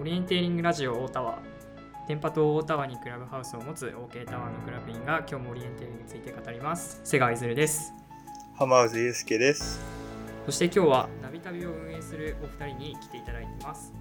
[0.00, 1.38] オリエンテーリングラジオ大田は
[2.08, 7.92] 電波塔大田ワにクラブハウスを持つ OK タワーのクラブ員が今日もオリエンテーリングについて語ります瀬川いずるです
[8.54, 9.80] 浜内祐介です。
[10.46, 13.92] そして今日はナビ旅を運営するお二人に来ていただいています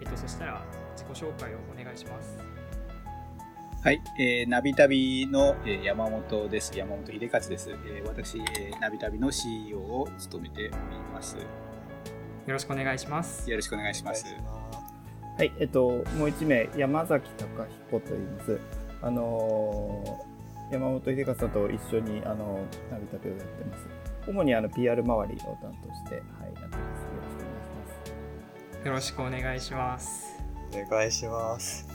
[0.00, 0.62] えっとそしたら
[0.96, 2.38] 自己紹介をお願いします
[3.82, 6.72] はい、えー、ナビ旅の、えー山本です。
[6.74, 7.70] 山本秀勝です。
[7.70, 10.70] えー私、えーナビ旅の CEO を務めており
[11.12, 11.36] ます。
[11.36, 11.42] よ
[12.46, 14.24] よろしくお願いしますろしくお願いします。
[15.36, 18.60] はい、えっと、もう一名、山崎隆彦と言います。
[19.02, 20.34] あのー
[20.70, 23.86] 山本秀和さんと一緒に、あのナビ旅をやってます。
[24.26, 26.22] 主にあの PR 周りを担当して、はい、
[26.54, 26.76] やってま
[28.82, 28.86] す。
[28.86, 30.34] よろしくお願いします。
[30.72, 31.86] よろしくお願いしますお願いします。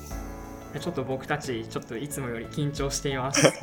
[0.80, 3.50] ちょっと僕たちちょっといつもより緊張していますお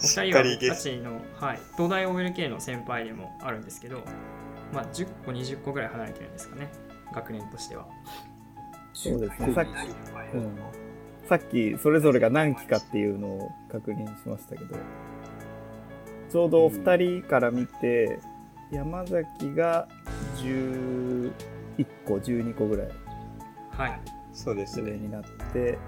[0.00, 4.04] し二人は僕たちの、はい、東大 OLK の先輩でもあるんですけど、
[4.72, 6.70] まあ、10個20個ぐらい離れてるんですかね。
[7.12, 7.86] 学年としては。
[8.92, 9.68] そうですね、さっき、
[10.34, 10.58] うん、
[11.28, 14.74] さっきそれぞれが何期かっていうのを確認しましたけど、
[16.30, 18.18] ちょうどお二人から見て、
[18.72, 19.88] 山崎が
[20.36, 21.32] 11
[22.06, 22.88] 個、12個ぐらい。
[23.70, 24.00] はい。
[24.32, 24.90] そうですね。
[24.90, 25.78] 上になって、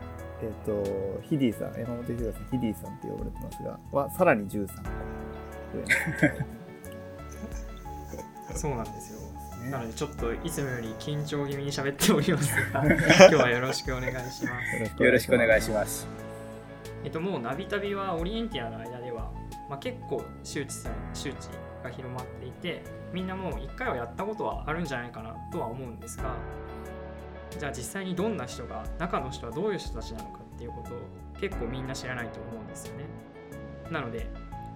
[0.42, 4.72] えっ、と、ヒディさん、山本秀和さん、ヒディさんって呼ばれてますが、はさらに13個
[8.54, 9.20] そうなんですよ。
[9.62, 9.70] ね。
[9.70, 12.54] なのでちょっといつもより緊張気味に喋っております。
[12.72, 14.60] が 今日はよろしくお願いしま
[14.96, 15.02] す。
[15.02, 15.70] よろしくお願いしす。
[15.70, 16.06] ます。
[17.04, 19.30] えっと、もうナビ旅はオリエンティアの間では、
[19.68, 21.48] まあ、結構周知さ周知
[21.82, 26.34] が広まっていてみんなもう一回はやったことはあるんじゃないかなとは思うんですが
[27.58, 30.98] じゃあ実際にどんな人が中の人はどういう人たちなのかっていうことを
[31.40, 33.04] 結構みんな知らないと思うんですよね。
[33.90, 34.28] なので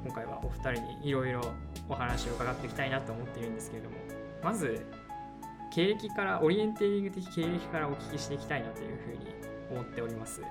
[0.05, 1.41] 今回はお二人にいろいろ
[1.89, 3.97] お話を伺っていきたいなと思っているんですけれども
[4.43, 4.85] まず
[5.75, 9.35] 経歴からオリエンテーリング的経歴からお聞きしていきたいなというふうに
[9.73, 10.43] 思っております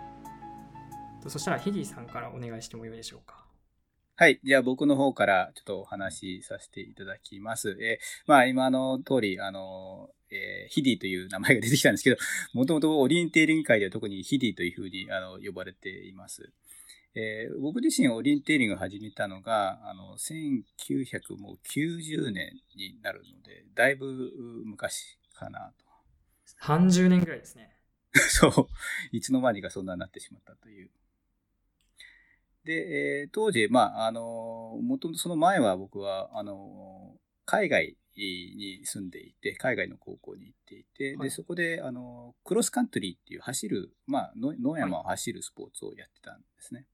[1.22, 3.44] とそしたらヒディさんからお願いしてもよいでしょうか。
[4.16, 4.40] はい。
[4.44, 7.78] じゃあ僕の方からちょっとお話しさせていただきます。
[7.82, 12.18] えーまあ今の通り、あの、えーヒディという名前が出てきたんですけど、
[12.54, 16.52] もともとオリエンテーリング界では特にヒディというふうにあの呼ばれています。
[17.16, 24.32] えー僕自身オリエンテーリングを始めたのが、あの、1990年になるので、だいぶ
[24.66, 25.86] 昔かなと。
[26.62, 27.78] 30年ぐらいですね。
[28.30, 28.70] そう。
[29.12, 30.92] いつの間にかそんなになってしまったという。
[32.64, 46.88] で、えー当時、まあ、あの、もともとその前は僕は、あの、海外に住んでいて、海外の高校に行っていて、はいで、そこで、あの、クロスカントリーっていう走る、まあ、の野山を走るスポーツをやってたんですね。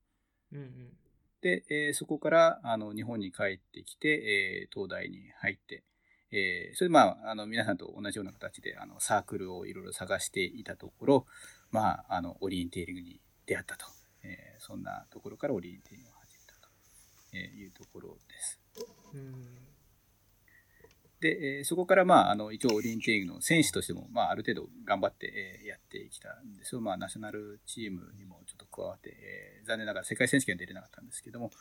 [0.54, 0.98] うんうん。
[1.42, 5.84] で、えーそこからあの日本に帰ってきて、えー東大に入って、
[6.32, 11.26] えーそれでまあ、あの皆さんと同じような形であのサークルをいろいろ探していたところ、
[11.72, 13.86] まあ、あのオリエンテーリングに出会ったと、
[14.24, 16.70] えーそんなところからオリエンテーリングを始めたと
[17.34, 18.60] えーいうところです。
[19.14, 19.46] うん
[21.22, 26.82] で、えーそこから、まあ、あの一応オリエンテーリングの選手としても、まあ、ある程度頑張って、えーやってきたんですよ。
[26.82, 31.52] まあ、ナショナルチームにもと加わって、えー残念ながら世界選手権は出れなかったんですけども、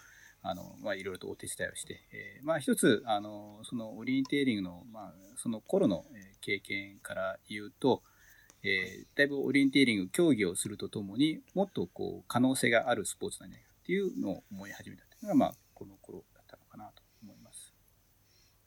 [0.43, 6.05] あのまあ、いろいろとお手伝いをして、えーまあ、一つあのそのオリエンテーリングの、まあ、その頃の
[6.41, 8.03] 経験から言うと、
[8.63, 17.75] えーだいぶオリエンテーリング競技をするとともにもっとこう可能性があるスポーツなんじゃないかっていうのを思い始めたというのが、まあ、この頃だったのかなと思います。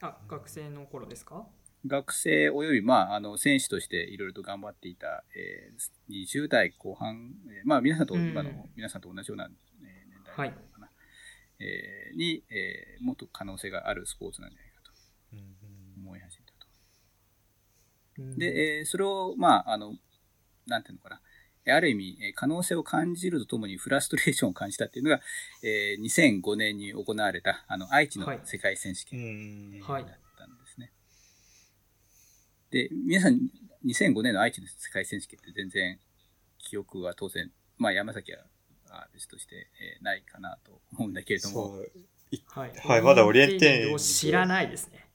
[0.00, 1.46] あ、学生の頃ですか？
[1.86, 8.28] 学生および、まあ、あの選手としていろいろと頑張っていた、えー20代後半、えーまあ、皆さんと、うん。
[8.30, 9.50] 今の皆さんと同じような、えー
[10.10, 10.88] 年代かな、
[11.58, 14.92] えーに、えーもっと可能性があるスポーツなんじゃないかと
[15.96, 16.66] 思い始めたと。
[18.18, 18.38] うん。
[18.38, 19.96] で、えーそれを、まあ、あの、
[20.66, 21.20] なんていうのかな、
[21.74, 25.20] ある意味、えー可能性を感じるとともにフラストレーションを感じたっていうのが、
[25.64, 28.40] えー2005年に行われた、あの、愛知のはい。
[28.44, 29.80] 世界選手権うん。
[29.80, 30.06] はい。
[32.72, 33.38] で、皆さん、
[33.84, 35.98] 2005年の愛知の世界選手権って全然
[36.58, 38.44] 記憶は当然、まあ山崎は
[38.90, 41.92] あ別として、えーないかなと思うんだけれども、そう。
[42.46, 45.06] はい、はいまだオリエンテーリン知らないですね。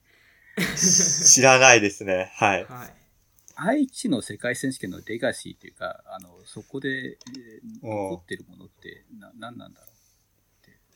[0.76, 2.32] 知らないですね。
[2.36, 2.64] はい。
[2.64, 2.94] はい。
[3.56, 9.86] 愛知の世界選手権のレガシーというか、あのそこで、えー残ってるものってな何なんだろ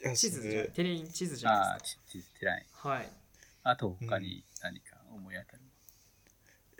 [0.04, 1.36] いや地図じゃ、ねテレイン地図う。
[1.36, 2.66] じゃなああいですー、地図てない。
[2.82, 2.88] か。
[2.88, 3.08] はい。
[3.64, 5.61] あと他に何か思い当たる？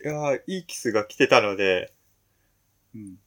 [0.05, 1.93] いやいいキスが来てたので、
[2.95, 3.19] うん。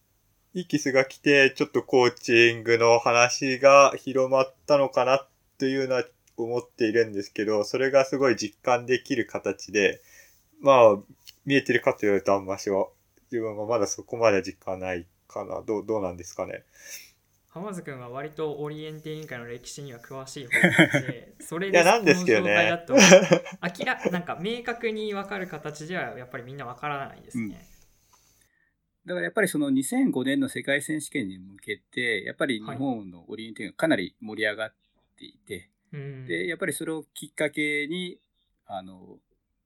[0.53, 5.27] いいキスが来て、ちょっとコーチングの話が広まったのかなっ
[5.57, 6.05] ていうのは
[6.37, 10.01] 思っているんですけど、それがすごい実感できる形で、
[10.61, 10.97] まあ、
[11.45, 12.87] 見えてるかと言われるとあんましは、
[13.31, 15.61] 自分はまだそこまで実感ないかな。
[15.61, 16.63] どう、どうなんですかね。
[17.55, 27.65] 浜津君は割とオリエンテ委員会の歴史には詳しい方で、それでこの状態だと明らなんか明確に分かる形ではやっぱりみんな分からないですね。
[29.05, 34.73] だからやっぱりその2005年の世界選手権に向けて、やっぱり日本のオリエンティングがかなり盛り上がっ
[35.17, 36.25] ていて、うん。
[36.25, 38.19] で、やっぱりそれをきっかけに、
[38.65, 39.19] あの、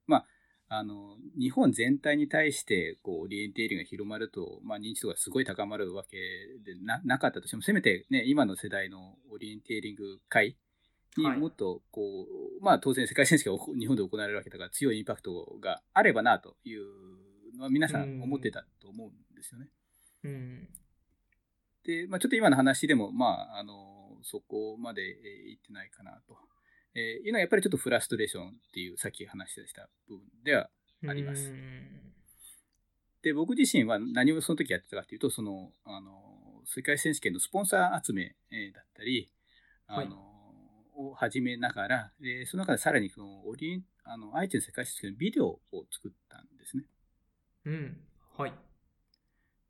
[0.06, 0.25] まあ、
[0.71, 6.18] あの、日本全体に対して、こう、オリエンテーリングが広まると、まあ、認知度がすごい高まるわけ
[6.63, 10.56] でななかったとしても、せめてね、今の世代のオリエンテーリング会
[11.18, 12.27] にはいもっと、こ
[12.62, 16.86] う、まあ、当然世界選手権が 日本で行われるわけだから、強いインパクトがあればな、という
[17.57, 19.69] のは皆さん思ってたと思うんですよね。
[20.24, 20.69] うん
[21.83, 26.38] で、まあ、ちょっと今の話でも、まあ、あの、そこまでえー言ってないかなと。
[26.95, 30.69] えーいうのはやっぱりちょっとフラストレーションっていうさっき話した部分では
[31.07, 32.09] ありますうん
[33.21, 39.30] で僕自身は何をその時やってたかっていうとそのあの世界選手権のスポンサー集めえーだったり
[39.88, 40.18] あの、
[40.95, 45.62] を始めながらでその中でさらにそのオリあの愛知の世界選手権のビデオを
[45.92, 46.83] 作ったんですね。
[47.65, 47.97] うん。
[48.38, 48.53] はい。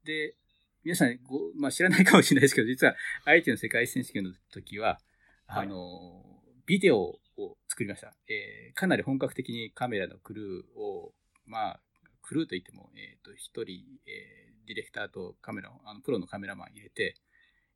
[0.04, 0.36] で
[0.83, 2.95] 皆さんご、まあ、知らないかもしれないですけど実は
[3.25, 5.00] 愛知の世界選手権の時は
[5.48, 6.24] あの、
[6.69, 11.12] ビデオを作りました、えーかなり本格的にカメラのクルーを、
[11.48, 11.80] まあ、
[12.21, 17.16] クルーといっても、えー、と1人、えーディレクターとカメラをあのプロのカメラマン入れて、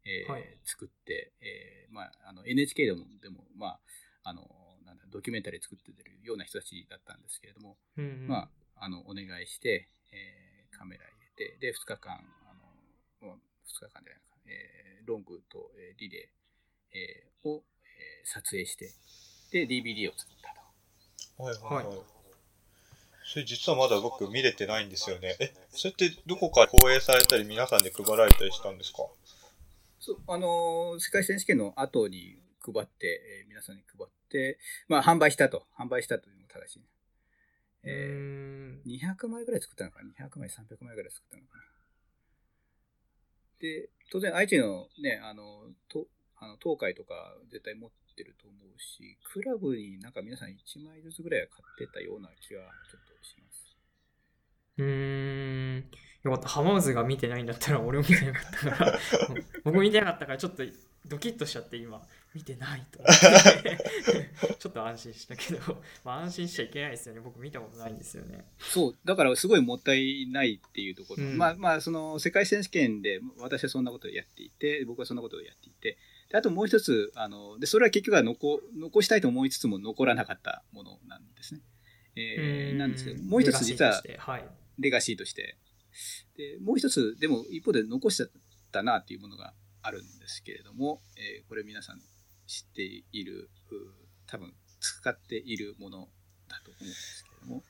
[0.05, 0.59] えーはい。
[0.63, 3.79] 作って、えーまあ、あの NHK でもでも、まあ、
[4.29, 4.45] あの
[4.85, 8.27] なんだドキュメンタリー作ってるような人たちだったんですけれども、うんうん。
[8.27, 12.13] まあ、あのお願いして、えーカメラ入れて、で、2日間、
[12.45, 12.53] あ
[13.21, 17.72] の、もう2日間じゃないか、えーロングと、えーリレー、えーを、えー
[18.23, 18.91] 撮影して、
[19.51, 20.53] で、DVD を作った
[21.37, 21.43] と。
[21.43, 21.97] はいはいはい
[23.25, 25.35] それ実はまだ僕見れてないんですよね。
[25.39, 29.07] え、それってどこか放映されたり皆さんで配られたりしたんですか？
[29.99, 34.59] そう、あのー世界選手権の後に配って、えー皆さんに配って、
[34.89, 35.65] まあ、販売したと。
[35.79, 36.85] 販売したというのが正しいね。
[37.85, 41.63] うえんー200枚ぐらい作ったのかな ?200 枚、300枚ぐらい作ったのかな？
[43.61, 50.53] で、当然、愛知のね、あの、とあの東海とか絶対持ってると思うし、クラブになんか皆さん1
[50.85, 53.77] 枚ずつぐらいは買ってたような気はちょっとします。
[54.77, 55.85] うーん。
[56.23, 56.49] よかった。
[56.49, 58.99] 浜渦が見てないんだったら俺も見てなかったから、
[59.63, 60.63] 僕見てなかったからちょっと
[61.05, 62.01] ドキッとしちゃって今、
[62.33, 63.79] 見てないと思って。
[64.57, 67.21] ちょっと安心したけど、まあ安心しちゃいけないですよね。
[67.21, 68.45] 僕見たことないんですよね。
[68.59, 71.23] そう、だからすごいもったいないっていうところ。
[71.23, 75.97] うんまあまあ、その世界選手権で私はそんなことをやっていて、僕はそんなことをやっていて、で
[76.35, 81.61] あともう一つ、あのでそれは結局は残残したいと思いつつも残らなかったものなんですね。
[82.15, 84.45] えーうなんですけど、もう一つ実はレガシーとしてはい。
[84.79, 85.57] レガシーとして。
[86.37, 88.29] で、もう一つ、でも一方で残しちゃっ
[88.71, 89.53] たなっていうものが
[89.83, 91.99] あるんですけれども、えーこれ皆さん
[92.47, 92.81] 知って
[93.11, 93.75] いる、う
[94.27, 96.09] 多分使っているもの
[96.49, 97.63] だと思うんですけれども、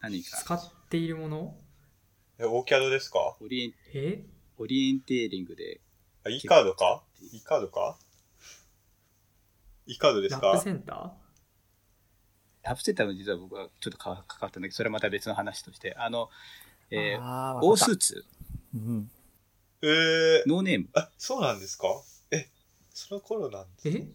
[0.00, 1.56] 何か使っているもの？
[2.38, 3.36] え、オーキャドですか？
[3.40, 4.24] オリエンえ？
[4.58, 5.80] オリエンテーリングで、
[6.24, 7.02] あ ?e カードか？
[7.32, 7.98] ?e カードか
[9.86, 10.46] ?e カードですか？
[10.48, 11.10] ラップセンター？
[12.62, 16.30] タップセンターの実は僕はちょっと関わったんだけど、それはまた別の話として、あの、
[16.90, 18.24] えー、あオースーツ、
[18.74, 19.10] うん。
[19.82, 21.88] えー、ノーネーム、あ、そうなんですか？
[22.30, 22.48] え、
[22.94, 24.06] その頃なんですえ？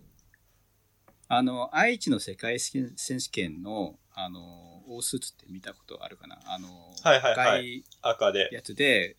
[1.28, 4.40] あの、愛知の世界選手権の、あの、
[4.88, 6.40] オースーツって見たことあるかな？
[6.46, 6.70] あの、
[7.04, 8.50] はいはいはい赤い赤で。
[8.54, 9.18] やつで、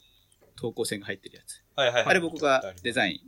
[0.56, 1.62] 投稿線が入ってるやつ。
[1.76, 2.06] はいはいはい。
[2.06, 3.20] あれ僕がデイザイン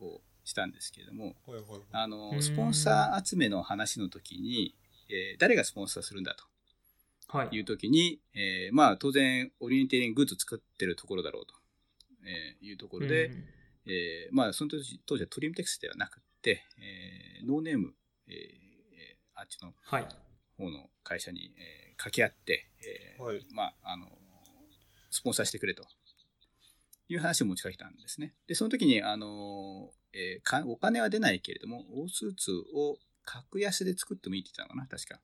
[0.00, 1.52] をしたんですけれども、ン。
[1.52, 4.74] はいはいはいあうの、んスポンサー集めの話の時に、
[5.10, 6.44] えー誰がスポンサーするんだと
[7.36, 7.56] はい。
[7.56, 11.54] いう時に、えーまあ当然オリエンテーリンググッズ作ってるところだろうと、
[12.26, 13.44] えーいうところで、うん
[13.86, 17.94] えーまあその当時当時はトリムテックスではなくて、えーノーネーム、
[18.28, 20.06] えーえーあっちのはい。
[20.56, 24.06] 方の会社に、えー掛け合って、えーはいまあ、あの、
[25.10, 25.84] スポンサーしてくれと
[27.08, 28.34] いう話を持ちかけたんですね。
[28.46, 35.20] で、その時に、あの、えーかお金は出ないけれども、オースーツを格安で作ってもいいって言ったのかな、確か。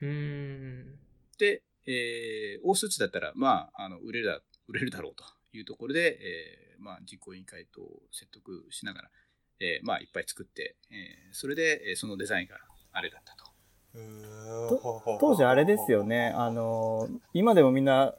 [0.00, 0.98] うーん。
[1.38, 7.80] で、えーオースーツだったら、まあ、あの売れるだ売れるだろうというところで、えーまあ、実行委員会と
[8.12, 9.10] 説得しながら、
[9.60, 12.56] えーまあ、いっぱい作って、えーそれで、えーそのデザインが
[12.92, 13.48] あれだったと。
[15.20, 18.14] 当時あれですよね、あの、今でもみんな、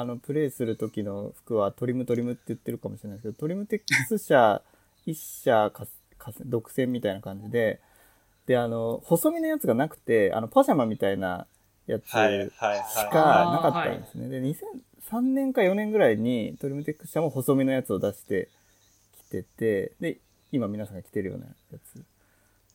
[0.00, 4.62] あの、プレイする時の服はトリムトリムって言ってるかもしれないですけど、トリムテックス社、
[5.06, 5.86] 一社か
[6.18, 7.80] か独占みたいな感じで、
[8.46, 11.46] で、あの、細身のやつがなくて、あの、パジャマみたいな
[11.86, 12.50] やつしはい。
[13.10, 14.28] かなかったんですね。
[14.28, 18.48] で、2003年か4年ぐらいにトリムテック社も細身のやつを出して
[19.16, 20.18] きてて、で、
[20.52, 22.04] 今皆さんが着てるようなやつ。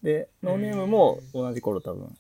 [0.04, 2.16] で、ノーネームも同じ頃多分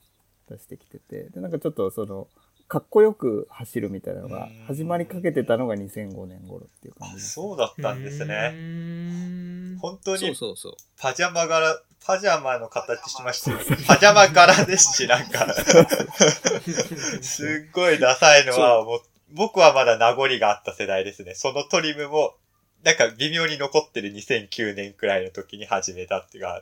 [0.49, 2.27] 出してきてて、で、なんかちょっとその、
[2.69, 7.21] かっこよく走るみたいなのが始まりかけてたのが2005年頃っていう感あじ。
[7.21, 9.79] そうだったんですね。
[9.81, 10.73] 本当にそうそう。
[11.01, 13.57] パジャマ柄、パジャマの形しましたよ。
[13.87, 15.51] パジャマ柄ですし、なんか、
[17.23, 21.33] すっごいダサいのは、もう、僕はまだ名残があった世代ですね。
[21.33, 22.35] そのトリムも、
[22.83, 26.61] なんか微妙に残ってる2009年くらいの時に始めたっていうか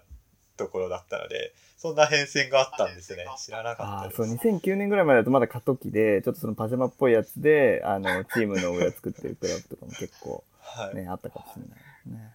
[0.56, 3.26] ところだったので、そんな変遷があったんですね。
[3.38, 4.18] 知らなかったです。
[4.18, 10.96] そう、2009年ぐらいまでだとまだ過渡期で、ちょっとそのパジャマっぽいやつで、あの、チームの上を作ってるクラブとかも結構はい。
[10.96, 12.34] ね、あったかもしれないですね。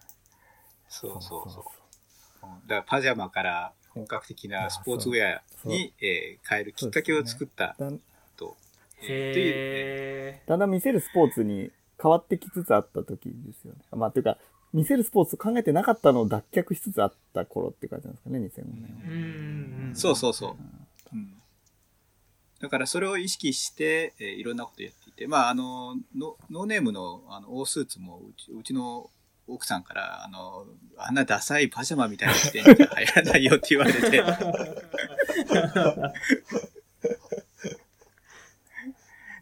[0.87, 1.63] そうそうそう。
[2.45, 7.75] うんだからパジャマから本格的なスポーツウェアに、えー変えるきっかけを作った
[8.35, 8.57] と。
[9.01, 11.71] へだんだん見せるスポーツに
[12.01, 13.79] 変わってきつつあった時ですよね。
[13.91, 14.37] まあ、というか、
[14.73, 19.95] 見せるスポーツ考えてなかったのを脱却しつつあった頃って感じなんですかね、2005年ーうんうん。
[19.95, 20.55] そうそうそう。
[21.13, 21.33] うん。
[22.59, 29.09] だからそれを意識して、えーいろんなことやっていて、まあ、あの、ノノーネームのあのオースーツもうち、うちの
[29.47, 30.65] 奥さんから、あの、
[30.97, 34.23] あんなダサいパジャマみたいな着てんじゃ流行らないよって言われて、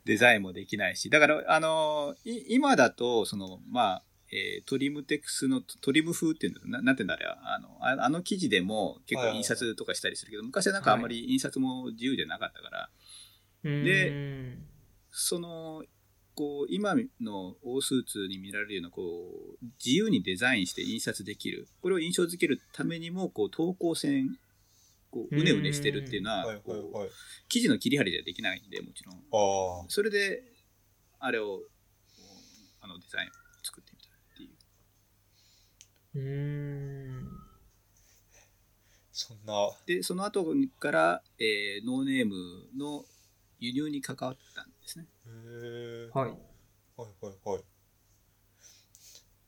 [0.04, 12.90] デザインもできないし、だから、あの、い今だと、その、まあ、えートリムテックスのトリム風っていうのななんていうんだあれはあのああの記事でも結構印刷とかしたりするけど、昔はなんかあんまり印刷も自由じゃなかったから、
[13.64, 14.66] でうん。
[15.12, 15.84] その
[16.34, 19.02] こう今のオースーツに見られるようなこ
[19.62, 21.68] う自由にデザインして印刷できる。
[21.82, 24.38] これを印象づけるためにもこう等高線
[25.12, 27.10] こううねうねしてるっていうのははいはいこうはい。
[27.50, 29.20] 生地の切り張りじゃできないんでもちろん。
[29.90, 30.44] それで
[31.20, 31.60] あれを
[32.80, 33.32] あのデザインを
[33.64, 34.50] 作ってみたっていう
[36.16, 37.28] うん。
[39.14, 39.54] そんな、
[39.86, 40.46] でその後
[40.80, 42.36] から、えーノーネーム
[42.78, 43.06] の
[43.60, 46.10] 輸入に関わったんですねへえ。
[46.14, 46.30] はい。
[46.30, 47.64] はいはいはい。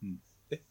[0.04, 0.62] うんえ、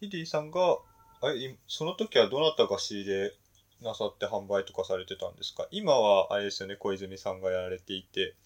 [0.00, 0.78] ヒディさんが、
[1.20, 3.32] あれ、いその時はどなたが仕入れ
[3.80, 5.66] なさって販売とかされてたんですか？
[5.70, 8.36] 今はあれですよね、小泉さんがやられていて。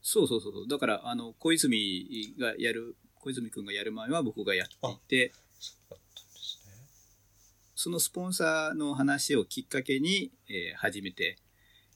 [0.00, 0.68] そうそうそうそう。
[0.68, 6.72] だから、あの、小泉がやる、小泉くんがやる前は僕がやっていて、そうだったんですね。
[7.74, 11.36] そのスポンサーの話をきっかけに、えー始めて、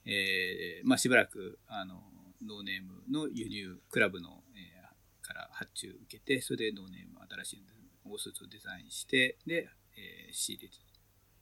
[0.06, 2.02] えーまあ、しばらく、あの、
[2.44, 7.64] ノーネームの輸入、クラブの、えーから発注受けて、それでノーネーム新しい
[8.04, 10.74] オースーツをデザインして、で、えー仕入れて、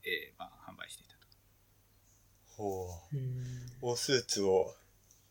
[0.05, 1.19] えーまあ、販売していたと。
[2.57, 3.17] ほう。
[3.17, 4.75] うんオースーツを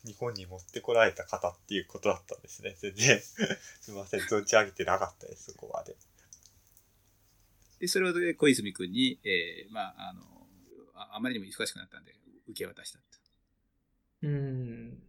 [0.08, 2.76] 日本に持ってこられた方っていうことだったんですね。
[2.80, 5.96] 全然、すみません、存じ上げてなかったです、そこまで。
[7.80, 10.22] で、それをで小泉くんに、えーまあ、あの
[10.96, 12.16] あ、あまりにも忙しくなったんで、
[12.48, 13.04] 受け渡したと。
[14.24, 15.07] うん。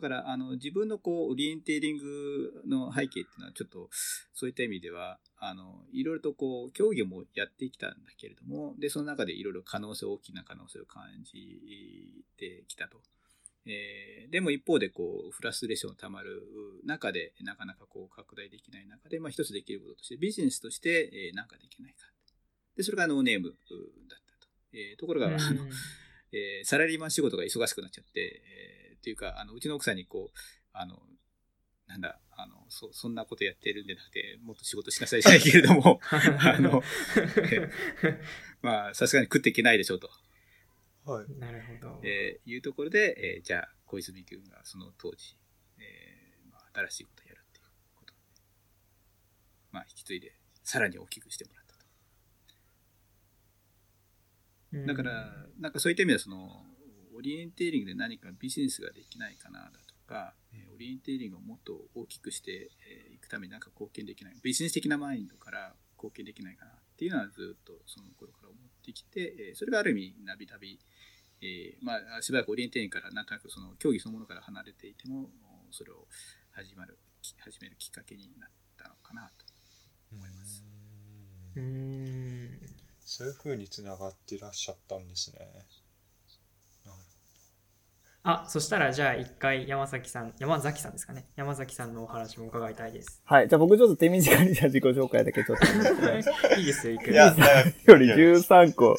[0.00, 3.90] だから、あの、自分のこう、オリエンテーリングの背景っていうのは、ちょっと、
[4.32, 13.02] そういった意味では、あの、いろいろとこう、競技もやってきたんだけれども、で、その中でいろいろ可能性、大きな可能性を感じてきたと。
[13.66, 16.40] えーでも一方で、こう、フラストレーションがたまる
[16.84, 22.06] 中で、なかなかこう、拡大できない中で、まあ、一つできることとして、ビジネスとして、えーかできないか。
[22.76, 23.52] で、それがノーネームう
[24.08, 24.48] だったと。
[24.72, 25.36] えーところが、あの、
[26.32, 30.38] えーサラリーマン仕事が忙しくなっちゃって、えーっていうか、あの、うちの奥さんにこう、
[30.72, 31.00] あの、
[31.86, 36.82] なんだ、あの、そ、そんなことやってるんじゃなくて、もっと仕事しなさいじゃないけれども、あの、
[38.62, 40.10] まあ、さすがに食っていけないでしょうと、
[41.04, 41.26] はい。
[41.38, 42.00] なるほど。
[42.04, 45.36] えーいうところで、えーじゃあ、小泉君がその当時、
[45.78, 47.64] えーまあ、新しいことをやるっていう
[47.96, 48.18] ことで、
[49.72, 51.80] まあ、引き継いで、さらに大きくしてもらったと。
[54.74, 56.64] うんだから、なんかそういった意味では、その、
[57.20, 62.70] オリエンテーリングで何かビジネスができないかなだとか、えーオリエンテーリングをもっと大きくして
[63.12, 70.80] いくために何か貢献できない、ビジネス的なマインドから貢献できないかなっていうのはずっとその頃から思ってきて、えーそれがある意味、ナビ旅、
[71.42, 75.28] えーまあ、しばらくオリエンテーリングからなんとなくその競技そのものから離れていても、
[75.70, 76.08] それを
[76.52, 79.44] 始まる、き始めるきっかけになったのかなと
[80.12, 80.64] 思います。
[81.56, 82.60] ううんん。
[83.04, 85.66] そういう風に繋がっていらっしゃったんですね。
[88.22, 93.48] あそしたらじゃあ一回山崎さん山崎さんですかね山崎さんのお話も伺いたいですはい。
[93.48, 95.64] じゃあ僕ちょっと手短にじゃあ自己紹介だけちょっと。
[96.60, 97.34] いいですよいくいや、ら
[97.86, 98.96] 長より13個、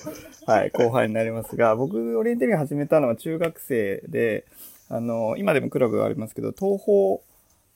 [0.48, 4.46] はい、後輩になりますが、僕、オリエンテリング始めたのは中学生で、
[4.90, 7.24] あの、今でもクラブがありますけど、東方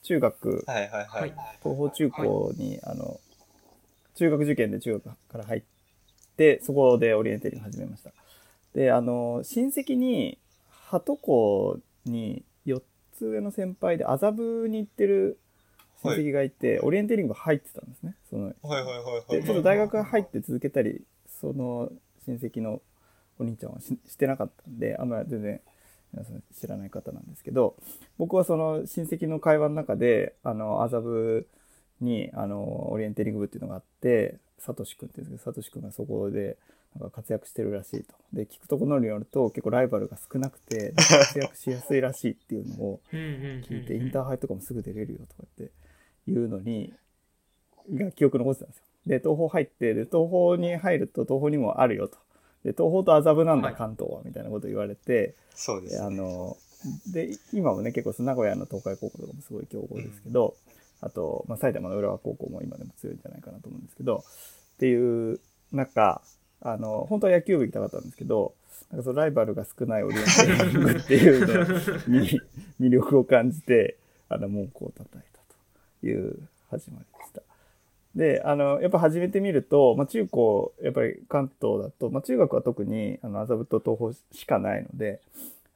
[0.02, 1.32] 中学、はいはいははいい。
[1.62, 3.20] 東方中高に、あの、
[4.16, 5.62] 中学受験で中学から入っ
[6.36, 8.10] て、そこでオリエンテリング始めました。
[8.74, 10.38] で、あの、親戚に、
[11.00, 15.38] 鳩校に4つ上の先輩で麻布に行ってる
[16.02, 18.14] 親戚がいて、オリエンテリング入ってたんですね。
[18.28, 19.40] そのはいはいはいはい。
[19.40, 21.02] でちょっと大学入って続けたり
[21.40, 21.90] その
[22.26, 22.80] 親戚の
[23.38, 25.60] お兄ちゃんはししてなかったんであんまり全然
[26.12, 27.76] 皆さん知らない方なんですけど
[28.18, 31.46] 僕はその親戚の会話の中であの麻布
[32.00, 36.56] にあのオリエンテリング部っていうのがあってサトシ君っていうんですけどサトシ君がそこで
[36.98, 45.70] なんか活躍してるらしいとで聞くところによると結構ライバルが少なくて 活躍しやすいらしいっていうのを聞いてインターハイとかもすぐ出れるよとかって
[46.28, 46.94] いうのに
[47.92, 48.84] が記憶残ってたんですよ。
[49.06, 52.18] で東宝入ってで東宝に入ると東宝にもあるよと。
[52.64, 56.04] で東宝と麻布なんだ、はい関東はみたいなこと言われてでそうですね。
[56.04, 56.56] あの
[57.12, 60.54] で今もね結構その名古屋の東海高校とかもすごい強豪ですけど、
[61.00, 64.24] あと、まあ、埼玉の浦和高校も今でも強いんじゃないかなと思うんですけど
[64.74, 65.40] っていう
[65.72, 66.22] 中
[66.68, 68.52] あの本当は野球部行きたかったんですけど
[68.90, 72.40] なんかそのライバルが少ないオリエンテーリングっていうのに
[72.80, 73.96] 魅力を感じて
[74.28, 75.40] あの門戸を叩いた
[76.00, 76.36] という
[76.68, 77.42] 始まりでした。
[78.16, 85.20] であのやっぱ始めてみると、まあ、中高やっぱり関東だと、まあ、中学は特にあの麻布と東宝しかないので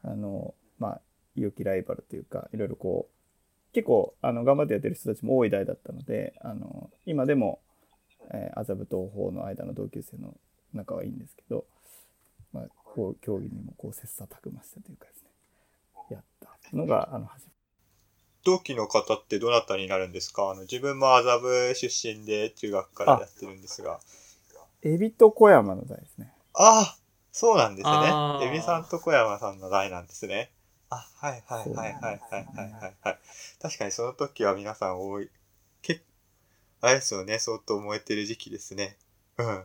[0.03, 1.01] あのまあ
[1.37, 7.61] 良きライバルというかいろいろこう結構あの頑張ってやってる人たちも多い代だったのであの今でも、
[8.33, 10.35] えー麻布東宝の間の同級生の
[10.75, 11.65] 仲はいいんですけど、
[12.53, 15.29] まあ、こう競技にもこう切磋琢磨したというかですね
[16.11, 17.53] やったのがあの始ま
[18.43, 20.51] 同期の方ってどなたになるんですか？
[20.51, 24.01] あの、自分も麻布出身で中学からやってるんですが。
[24.83, 26.97] りエビと小山の代ですねああ
[27.33, 27.97] そうなんですね
[28.43, 30.51] エビさんと小山さんの代なんですね。
[30.89, 33.19] あ、はいはいはいはいはいはいはいはい。
[33.61, 35.29] 確かにその時は皆さん多い。
[35.83, 36.01] け
[36.81, 38.97] あれですよね、相当燃えてる時期ですね。
[39.37, 39.65] うん。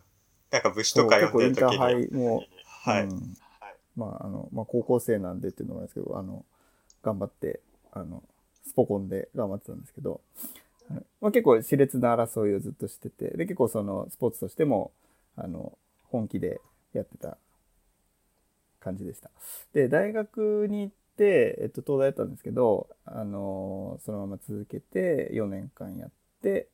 [0.56, 2.06] なんか武士とか読んでる時結構インターハに。
[2.06, 2.44] イも
[2.84, 3.04] はい。
[3.04, 3.38] うん
[3.98, 6.44] まああのまあ、高校生なんでっていうのもあるんですけどあの
[7.02, 7.62] 頑張って
[7.94, 8.24] あの
[8.68, 10.20] スポコンで頑張ってたんですけど、
[10.90, 14.92] はいまあ、結構熾烈な争いをずっとしててで結構そのスポーツとしても
[15.38, 16.60] あの本気で
[16.92, 17.38] やってた
[18.82, 19.30] 感じでした。
[19.74, 26.10] で大学に行って、えっと、東大だったんですけどあのそのまま続けて4年間やっ
[26.42, 26.68] て、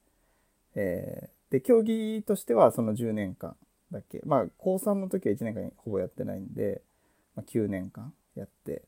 [0.74, 3.56] えーで競技としてはその10年間
[3.92, 4.22] だっけ。
[4.26, 6.82] まあ高3の時は1年間ほぼやってないんで、
[7.36, 8.84] まあ、9年間やって。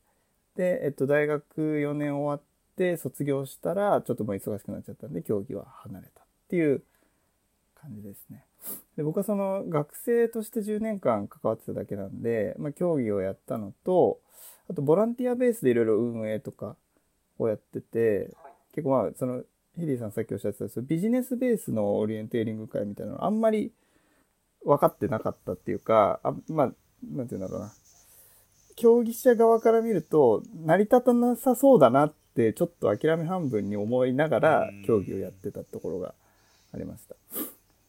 [0.55, 2.41] で、えっと、大学4年終わっ
[2.75, 6.83] て卒業したらちょっともう忙しくなっちゃったんで競技は離れたっていう
[7.75, 8.45] 感じですね。
[8.95, 14.19] で僕はその学生として10年間関わってただけなんで、まあ、競技をやったのと
[14.69, 16.77] あとボランティアベースでいろいろ運営とか
[17.39, 18.29] をやってて
[18.73, 19.43] 結構まあその
[19.77, 23.71] ヒディさんさっきおっしゃってたビジネスベースのオリエンテーリング会みたいなのあんまり
[24.65, 26.71] 分かってなかったっていうかあまあ
[27.11, 27.71] なんていうんだろうな。
[28.75, 34.83] 競技者側から見ると成り立たなさそうだなってちょっと諦め半分に思いながらうん。
[34.85, 36.13] 競技をやってたところが
[36.73, 37.15] ありました。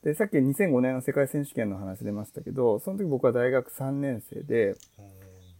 [0.03, 4.77] でさっき2005年の世界選手権の話出ましたけどその時僕は大学3年生で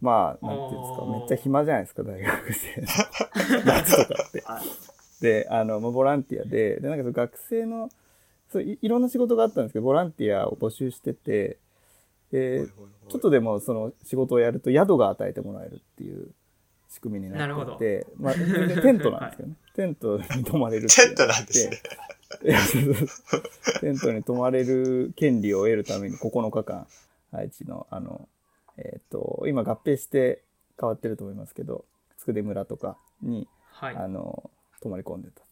[0.01, 2.87] まあなんていうんですかめっちゃ暇じゃないですか大学生の。
[3.65, 4.43] 夏とかって。
[5.21, 7.89] であの、まあ、ボランティアででなんかその学生の
[8.55, 11.57] そういいろんな仕事があったんですけどボランティアを募集してて
[12.31, 12.65] で
[13.09, 16.29] ちょっとでもその仕事をやると宿が与えてもらえるっていう
[16.89, 21.81] 仕組みになっていて、まあ、全然テントなんですけどね、テントに泊まれるテントなんですね。
[23.81, 26.87] テントに泊まれる権利を得るために9日間
[27.33, 28.29] 愛知のあの
[28.77, 30.41] えっ、と今合併して
[30.79, 31.83] 変わってると思いますけど
[32.25, 33.95] 佃村とかにはい。
[33.97, 34.49] あの
[34.81, 35.41] 泊まり込んでた。
[35.41, 35.44] と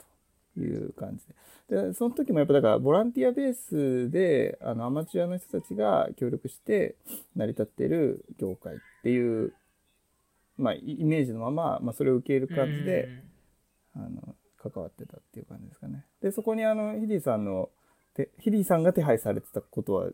[0.60, 6.96] いう感じででその時もやっぱだからボランティアベースであのアマチュアの人たちが協力して
[7.36, 9.54] 成り立ってる業界っていう、
[10.58, 13.08] まあ、イイメージのまま、まあ、それを受け入れる感じで、
[13.96, 16.06] あの関わってたっていう感じですかね。
[16.22, 17.70] でそこにあのヒディさんの
[18.16, 20.10] てヒディさんが手配されてたことは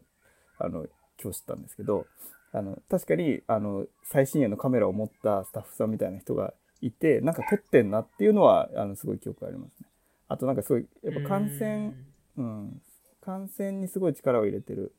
[0.59, 0.87] あの
[1.21, 2.07] 今日知ったんですけど
[2.51, 9.88] あの確かにあの最新鋭のカメラを持ったスタッフさんみたいな人がいてなんか撮ってんなっていうのはあのすごい記憶ありますね。
[10.29, 11.93] あとなんかすごいやっぱ感染
[12.39, 12.81] うん、
[13.21, 14.93] 感染にすごい力を入れてる。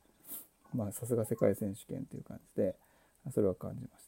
[0.73, 2.75] まあさすが世界選手権という感じで
[3.33, 4.05] それは感じまし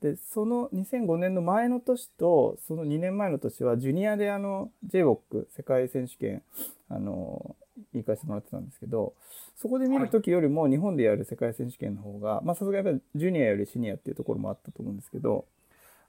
[0.00, 0.08] た。
[0.10, 6.42] でその2005年の前の年とその2年前の年はジュニアであの JWOC 世界選手権
[6.88, 7.56] あの
[7.94, 9.14] 行かせてもらってたんですけど
[9.56, 15.46] そこで見る時よりも日本でやる世界選手権の方がまあさすがやっぱりジュニアよりシニアっていうところもあったと思うんですけど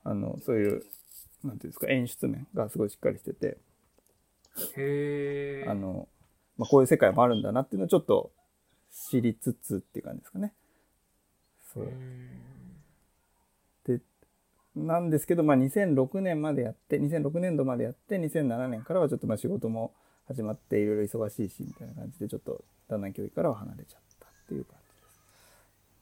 [0.03, 0.83] あのそういう
[1.43, 3.57] なんていうんですか演出面がすごいしっかりしてて
[4.77, 6.07] へえあの、
[6.57, 8.31] まあ、こういう世界もあるんだなっていうのをちょっと
[8.91, 10.53] 知りつつっていう感じですかね。
[11.73, 11.87] そう
[13.85, 13.99] で
[14.75, 19.93] なんですけど、まあ、2006年までやって2006年度までやって2007年からはちょっとまあ仕事も
[20.27, 24.93] 始まっていろいろ忙しいしみたいな感じでちょっとだんだん教育からは離れちゃったっていう感じで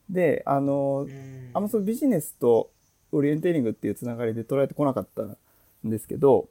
[0.09, 0.13] す。
[0.13, 1.07] であの
[1.53, 2.69] あんまそのビジネスと
[3.11, 5.37] オリエンテーリングっていうつながりで捉えてこなかったん
[5.85, 6.47] ですけど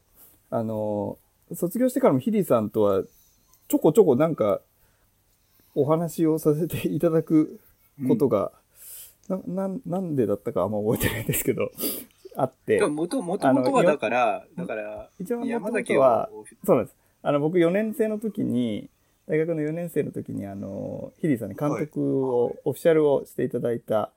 [0.50, 1.18] あの
[1.54, 3.02] 卒業してからもヒディさんとは
[3.68, 4.60] ちょこちょこなんか
[5.74, 7.60] お話をさせていただく
[8.08, 8.52] ことが、
[9.28, 11.70] なななんでだったかあんま覚えてないんですけど
[12.36, 12.80] あって。
[12.86, 16.96] もともともとはだから、だから、一番山崎はを、そうなんです。
[17.22, 18.88] あの僕4年生の時に
[19.26, 24.10] 大学の4年生の時にあのヒディさんに監督を、オフィシャルをしていただいた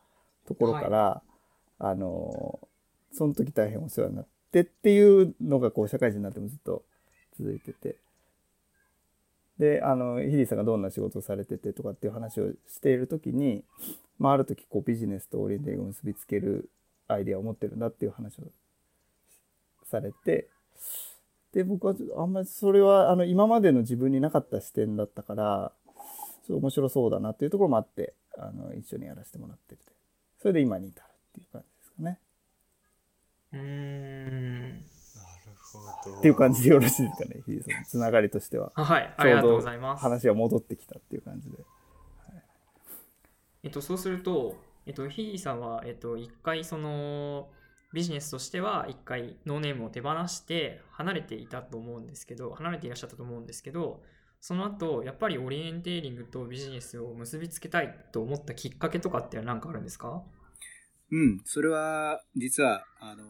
[0.47, 1.21] ところから、
[1.79, 2.59] あの
[3.11, 6.83] その時大変お世話になってっていうのがこう社会人になってもずっと
[7.37, 7.97] 続いてて。
[9.59, 13.63] であのヒディさんがどんな仕事をされててとかっていう話をしている時に、
[14.17, 16.71] まあ、ある時こうビジネスとオリエンテーリングを結びつける
[17.07, 18.45] アイデアを持ってるんだっていう話を
[19.85, 20.47] されて
[21.53, 25.71] で僕はあんまりそれはあの今までの自分になかった視点だったから
[26.47, 29.93] ちょっと面白そうだなっていうところもあってあの一緒にやらせてもらってて。
[30.43, 32.19] それで今に至るっていう感じですかね。
[33.53, 34.92] うん。
[35.79, 37.79] っていう感じでよろしいですかねヒディさん。
[37.79, 38.71] のつながりとしては。
[38.75, 40.01] あはいありがとうございます。
[40.01, 41.57] 話が戻ってきたっていう感じで。
[43.63, 47.47] えっと、そうすると、えっと、ヒーさんは、えっと、一回その
[47.93, 54.01] ビジネスとしては一回ノーネームを手放して離れていたと思うんですけど離れていらっしゃったと思うんですけど
[54.41, 60.23] その後やっぱりオリエンテーリングとビジネスを結びつけたいと思ったきっかけとかって何かあるんですか？
[61.11, 63.23] うん、それは実はあの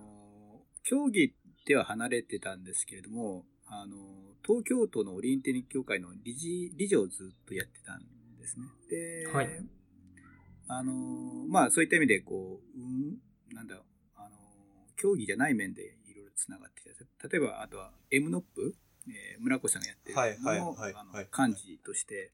[0.81, 3.95] 競技では離れてたんですけれどもあの
[4.45, 8.03] 東京都のオリエンテーリング協会の理事理事をずっとやってたん
[8.39, 8.65] ですね。
[8.89, 9.49] で、はい。
[10.67, 10.91] あの
[11.49, 13.17] まあそういった意味でこう、うん、
[13.55, 13.83] なんだろう
[14.15, 14.35] あの
[14.95, 18.75] 競技じゃない面でいろいろつながってきた例えばあとは M ノップ、
[19.07, 20.21] えー村越さんがやってるの
[20.89, 22.31] いあのはい幹事として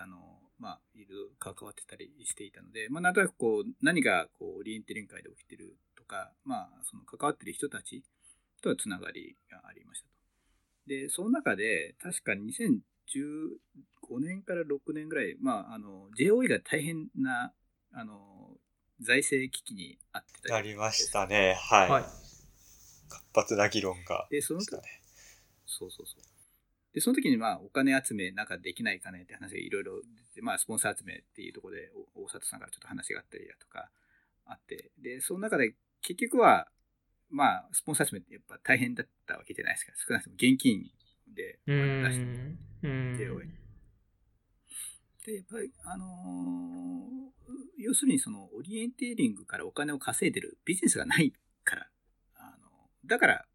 [0.00, 0.16] あの
[0.60, 8.04] まあ、いる関わってたりしていたので、まあ、なんとなくこう何がこうオリエンテーリング会で起きてるとか、まあ、その関わってる人たち
[8.60, 10.12] とはつながりがありましたと。
[10.86, 17.52] で、その中で、確か2015年から6年ぐらい、まあ、あの JOE が大変な
[17.92, 18.56] あの
[19.00, 21.56] 財政危機にあってたなりましたね。
[21.58, 21.90] はい。
[21.90, 22.04] はい
[23.10, 24.26] 活発な議論が。
[24.30, 24.70] で、その時。
[25.66, 26.22] そうそうそう。
[26.94, 33.90] で、その時にまあ、お金集めなんかできないかねって話がいろいろ出て、まあ、スポンサー集めっていうところで、お大里さんからちょっと話があったりだとか
[34.46, 36.68] あって、で、その中で結局は、
[37.30, 39.92] まあ、スポンサー集めってやっぱ大変だったわけじゃないですか。
[39.96, 40.90] 少なくとも現金
[41.28, 42.24] で出して。
[45.26, 47.30] で、やっぱり、あのー
[47.82, 51.32] 要するにそのオリエンテーリングからお金を稼いでるビジネスがない
[51.64, 51.88] から、
[52.36, 52.68] あの
[53.06, 53.46] だから、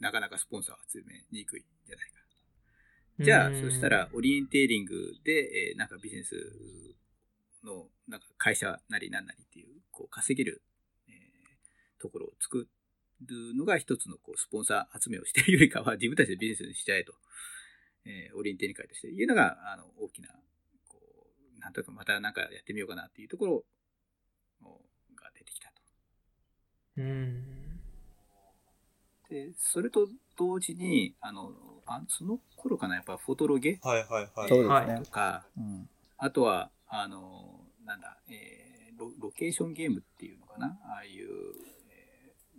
[0.00, 2.18] なかなかスポンサーを集めにくいんじゃないか。
[3.20, 6.34] じゃあ、そしたら、オリエンテーリングで、えーなんかビジネス
[7.64, 10.62] の、なんか会社なりなんなりっていう、こう、稼げる、
[11.08, 12.68] えーところを作
[13.22, 17.14] るのが一つの、こう、スポンサー集めをしているよりかは、自分たちでビジネスにしちゃえと、
[18.04, 20.28] えーオリエンテーリング会としていうのが、あの、大きな、
[20.88, 20.98] こ
[21.56, 23.64] う、なんとなくまたなんかやってみようかなっていうところ
[25.16, 25.82] が出てきたと。
[26.98, 27.80] うーん。
[29.28, 31.52] で、それと同時に、あの、
[31.86, 33.78] あその頃かな、やっぱフォトロゲ？
[33.82, 34.48] はいはいはい。
[34.48, 35.88] そうですね、はいとか、うん。
[36.16, 41.26] あとは、あの、なんだ、えーロ、ロケーションゲームっていうのかなああいう、
[41.66, 41.77] えー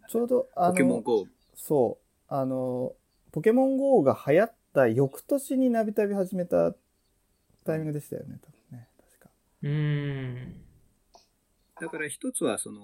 [0.09, 1.27] ちょうどあポケモンの GO。
[1.55, 2.33] そう。
[2.33, 2.93] あの
[3.31, 6.73] ポケモン GO が流行った翌年にナビ旅始めた
[7.63, 9.29] タイミングでしたよね多分ね確か。
[9.61, 10.69] うーん。
[11.79, 12.81] だから一つは、その、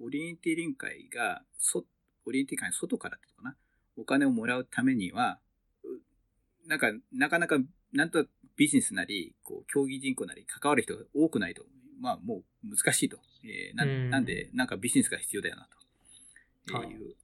[0.00, 1.84] オリエンテーリング会が、そ、
[2.26, 3.56] オリエンテーリング会の外からっていうのかな。
[3.96, 5.40] お金をもらうためには、
[5.82, 7.58] うなんか、なかなか、
[7.92, 11.64] なんとビジネスなり、こう、競技人口なり、関わる人が多くないと、
[12.00, 13.18] まあ、もう難しいと。
[13.42, 14.10] えーなうん。
[14.10, 15.77] なんで、なんかビジネスが必要だよな、と
[16.74, 17.14] はいいう、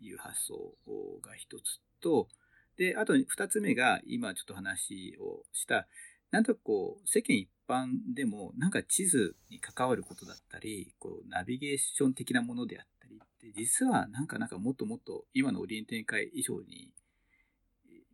[0.00, 0.74] いう発想
[1.22, 2.28] が一つと、
[2.76, 5.86] で、あと二つ目が、今ちょっと話をした、
[6.30, 16.92] なんとかこう、世間一般でも、なんか地図に関わることだったり、こう、ナビゲーション的なものであったりって、実はなんかなんかもっともっと今のオリエンテ展開以上に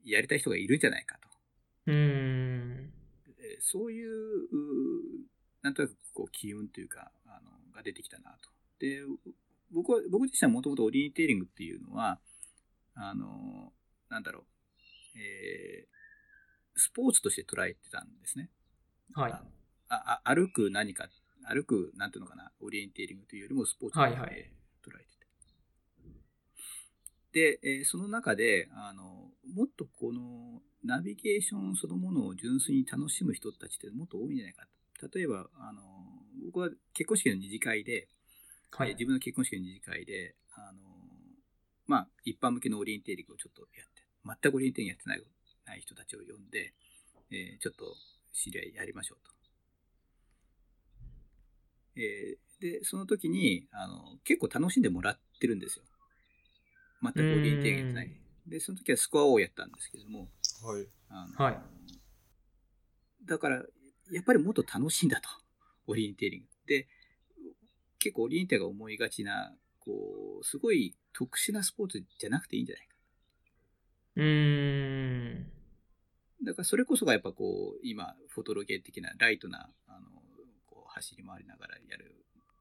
[0.05, 1.29] やりたい人がいるんじゃないかと。
[1.87, 2.93] うーん。
[3.39, 4.49] えーそういう、う
[5.63, 8.51] なんとなくこう機運というか、あの、が出てきたなと。
[8.79, 9.03] で、
[9.71, 12.21] 僕は、僕自身はもともとオリエンテーリングっていうのは、
[12.95, 13.73] あの、
[14.09, 14.47] なんだろ
[15.15, 15.97] う、えー
[16.79, 18.51] スポーツとして捉えてたんですね。
[19.15, 19.33] はい。
[19.33, 19.43] あ
[19.89, 21.09] ああ歩く何か、
[21.49, 25.17] 歩く、なんていうのかな、オリエンテーリングというよりもスポーツとしてはいはいえー捉えて
[27.33, 27.61] て。
[27.63, 34.67] で、えーその中で、あの、もっとこのナビゲーションそのものを純粋に楽しむ人たちってもっと多いんじゃないか
[35.01, 35.09] と。
[35.19, 35.83] 例えば、あの、
[36.45, 38.09] 僕は結婚式の二次会で、
[38.77, 38.91] はい。
[38.91, 40.81] えー自分の結婚式の二次会で、あの、
[41.87, 44.03] まあ、一般向けのオリエンテーリングをちょっとやって、
[44.43, 45.23] 全くオリエンテーリングやってない
[45.67, 46.75] ない人たちを呼んで、
[47.31, 47.85] えーちょっと
[48.33, 49.33] 知り合いやりましょうと。
[51.97, 55.85] えーで、その時に、あの、結構楽しんでもらってるんですよ。
[57.03, 58.21] 全くオリエンテーリングやってない。
[58.47, 60.29] で、その時はスコアをやったんですけども、
[60.63, 60.89] はい。
[61.11, 61.59] あのはい
[63.27, 63.57] だから、
[64.11, 65.29] やっぱりもっと楽しいんだと、
[65.89, 66.47] オリエンテーリング。
[66.67, 66.87] で、
[68.07, 72.95] 結構オリエンテーが思いがちな、こう、すごい特殊なスポーツじゃなくていいんじゃないか。
[74.15, 75.47] うーん。
[76.45, 80.07] だからそれこそがやっぱこう、今、フォトロゲー的なライトな、あの、
[80.67, 82.15] こう、走り回りながらやる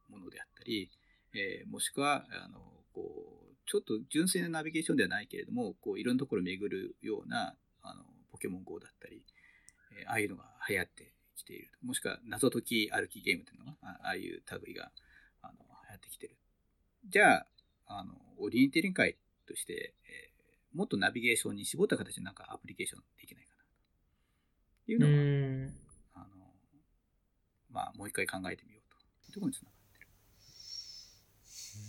[0.10, 0.90] ものであったり、
[1.36, 2.58] えーもしくは、あの、
[2.92, 9.24] こう、ちょっと純粋なナビゲーションではないけれども、こう、いろんなところを巡るような、あの、ポケモン GO だったり、
[10.00, 11.70] えーああいうのが流行ってきている。
[11.84, 14.92] もしくは、謎解き歩きゲームというのが、あああいう類が、
[16.16, 16.38] きてる。
[17.08, 17.48] じゃあ、
[17.88, 20.36] あの、オリエンテーリング会として、えー
[20.76, 23.64] もっとナビゲーションに絞った形でなんかアプリケーションできないかな。
[23.64, 25.74] っていううのが、ーん。
[26.16, 26.26] あの、
[27.72, 28.98] まあ、もう一回考えてみようと。
[28.98, 30.08] いうところにつながってる。
[31.76, 31.80] う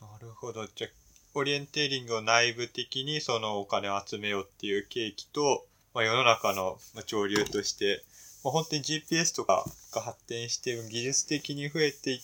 [0.00, 0.64] ーんなるほど。
[0.68, 0.90] じゃあ、
[1.34, 8.04] オリエンテーリングを内部的にそのお金を集めようっていう契機と、まあ、世の中のまあ潮流として、
[8.44, 12.20] まあ、本当に GPS とかが発展して技術的に増えていっ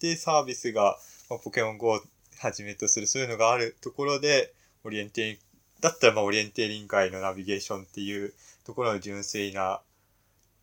[0.00, 2.00] てサービスが、まあ、ポケモン GO を
[2.38, 4.52] はじめとするそういうのがあるところで
[4.84, 5.38] オリエンテ
[5.80, 8.32] だったらまあオリエンテーリング界のナビゲーションっていう
[8.64, 9.80] ところの純粋な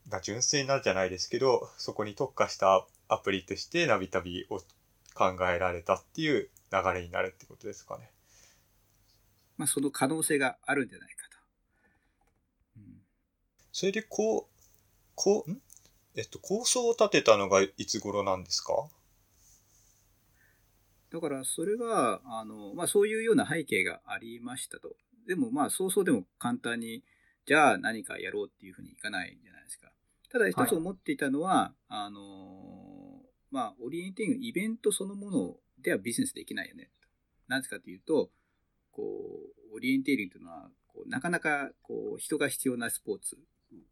[0.10, 4.60] が純粋なじゃないですけどそこに特化したアプリとしてナビ旅を
[5.14, 8.10] 考えられたっていう流れになるってことですかね。
[9.58, 11.38] まあ、その可能性があるんじゃないかと。
[12.78, 12.84] うん
[13.72, 14.55] それでこう、
[15.16, 15.62] こう、ん？
[16.16, 18.90] えっと、構想を立てたのがいつ頃なんですか？
[21.12, 24.96] だから、それが、あの、まあ、そういうような背景がありましたと。
[25.28, 27.04] でも、まあ、早々でも簡単に、
[27.46, 29.92] じゃあ何かやろうっていうふうにいかないじゃないですか。
[30.32, 36.90] ただ、一つ思っていたのは、あの、まあ、オリエンティング、イベントそのものではビジネスできないよね。
[37.48, 38.32] なぜかというと、
[38.92, 39.04] こ
[39.72, 43.38] う、オリエンテーリングというのは、こうなかなか、こう、人が必要なスポーツ、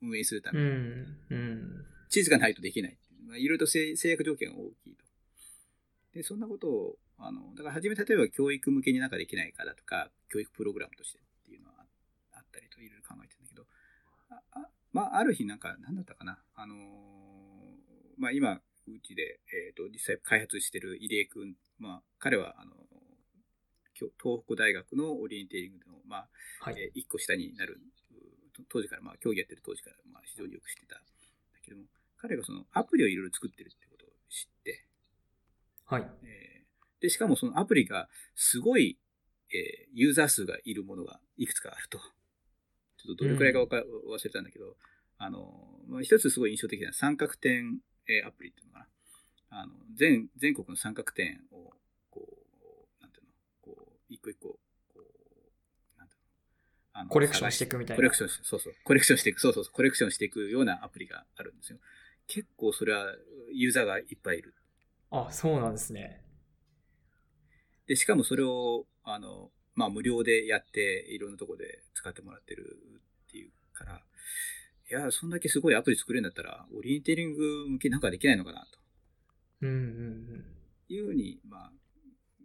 [0.03, 1.17] 運営するたうめに、ん。
[1.31, 1.85] うん。
[2.09, 2.97] 地図がないとできない。
[3.25, 5.05] まあ、いろいろと制制約条件が大きいと。
[6.13, 13.65] で、そんなことを、あの、だから初め例えば教育向けになんかできないかだとか、教育プログラムとしてっていうのはああったりといろいろ考えてるんだけど、
[14.29, 16.77] ああまあ、ある日なんか、なんだったかな、あのー
[18.17, 22.73] まあ今、うちで、えっ、と、実際開発してる入江くん、まあ、彼は、あの
[23.95, 26.75] 東北大学のオリエンテーリングの、まあ、はい。
[26.77, 27.92] えー一個下になる、う
[28.69, 31.05] 当時から、まあ、競技やってる当時から、まあ、非常によく知ってたんだ
[31.61, 31.85] けども、
[32.17, 34.85] 彼がそのアプリをいろいろ作ってるってことを知って、
[35.85, 36.09] はい。
[36.23, 36.63] えー
[37.01, 38.97] で、しかもそのアプリがすごい、
[39.51, 41.99] えーユーザー数がいるものがいくつかあると。
[41.99, 44.77] ちょっとどれくらいかわか、忘れたんだけど、
[45.17, 49.59] あの、まあ、一つすごい印象的な三角点、えーアプリっていうのかな。
[49.59, 51.73] あの、全、全国の三角点を、
[52.09, 52.25] こ
[52.99, 54.59] う、なんていうの、こう、一個一個、
[56.93, 61.79] あのコレクションしていくみたいなコレクションし、そうそう、コレクションしていく、そうそうそう、コレクションしていくようなアプリがあるんですよ。
[62.27, 63.15] 結構それは
[63.51, 64.53] ユーザーがいっぱいいる。
[65.09, 66.21] あ、そうなんですね。
[67.87, 72.77] で、しかもそれを、あの、まあ、無料でやって、いろんなとこで使ってもらってる
[73.27, 74.01] っていうから、
[74.89, 78.67] いや、そんだけすごいアプリ作れるんだったら、オリエンテーリング向けなんかできないのかな、
[79.61, 79.79] うんうんう
[80.37, 80.45] ん。
[80.87, 81.71] というふうに、まあ、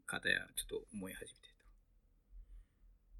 [0.06, 1.47] 方やちょっと思い始めてた。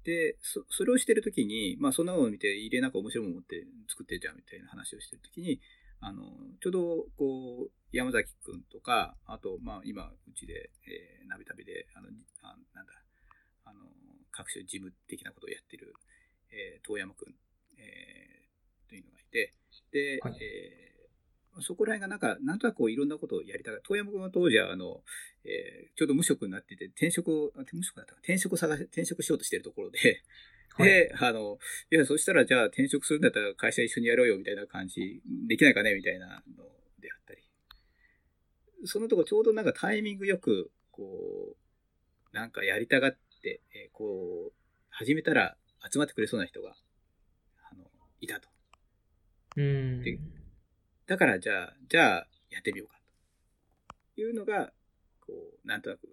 [0.09, 5.61] で、そ、それをしてるときに、まあ、そんなのを見て、入れなんか面白いもの持って作ってるじゃんみたいな話をしてるときに、
[6.01, 6.23] あの、
[6.59, 12.09] ちょうど、こう、山崎くんとか、あと、まあ、今、うちで、えー、ナビ旅で、あの、
[12.41, 12.93] あなんだ、
[13.65, 13.85] あの、
[14.31, 15.93] 各種事務的なことをやってる、
[16.49, 17.35] えー、遠山くん、
[17.77, 19.53] えーというのがいて、
[19.91, 20.37] で、はい。
[20.41, 20.88] えー
[21.61, 25.01] そこら辺がなんか、なんとなくこういろんなことをやりたが遠山君は当時は、あの、
[25.43, 31.57] えーちょうど無職になってて、転職を、あ無職だったか転職を探し、転職しようとしてるところで、はいで、あの、
[31.91, 36.63] いや、そしたらじゃあ転職するんだったら会社一緒にやろうよみたいな感じ、できないかねみたいなの
[36.99, 37.41] であったり。
[38.85, 41.55] そのとこちょうどなんかタイミングよく、こ
[42.31, 44.53] う、なんかやりたがって、えーこう、
[44.89, 45.57] 始めたら
[45.91, 46.75] 集まってくれそうな人が、
[47.71, 47.83] あの、
[48.21, 48.47] いたと。
[49.57, 50.01] うん。
[50.01, 50.17] で
[51.09, 52.99] だからじゃあ、じゃあやってみようか
[54.13, 54.71] というのが、
[55.25, 56.07] こう、なんとなく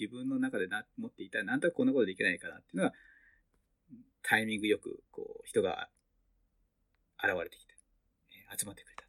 [0.00, 2.94] 自分の中でな持っていた、なんとなくこんなことできないかなっていうのが、
[4.22, 5.90] タイミングよく、こう、人が
[7.22, 7.74] 現れてきて、
[8.30, 9.08] えー集まってくれたと。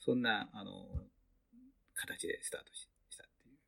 [0.00, 0.86] そんな、あの、
[1.94, 3.58] 形でスタートししたっていう。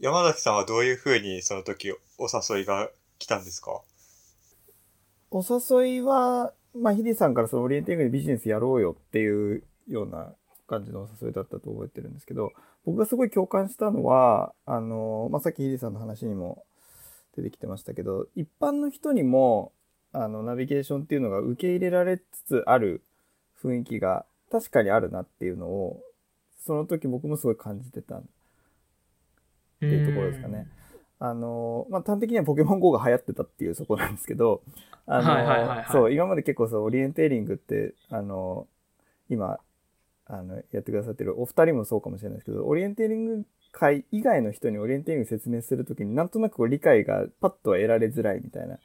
[0.00, 3.80] 山崎さんはどういう風にその時お誘いが来たんですか？
[5.30, 10.32] お誘いは、まあ、ヒデさんからそのオリエンティングでビジネスやろうよっていうような
[10.66, 12.52] 感じのお誘いだったと覚えてるんですけど、
[12.84, 16.64] 僕がすごい共感したのは、あの、まあ、さっきヒデさんの話にも
[17.36, 19.72] 出てきてましたけど、一般の人にも、
[20.12, 23.02] あの、ナビゲーションっていうのが受け入れられつつある
[23.62, 26.00] 雰囲気が確かにあるなっていうのを、
[26.64, 28.22] その時僕もすごい感じてたっ
[29.80, 30.66] ていうところですかね。
[31.18, 34.62] あの、まあ、端的にはポケモン GO が流行ってたっていうそこなんですけど、
[35.06, 35.86] あの、はいはいはいはい。
[35.90, 38.66] そう、今まで結構そう、オリエンテーリングって、あの、
[39.30, 39.58] 今、
[40.26, 48.78] あの、やってくださってるお二人もそうかもしれないですけど、オリエンテーリング界以外の人にオリエンテーリング説明するときになんとなくこう理解がパッとは得られづらいみたいな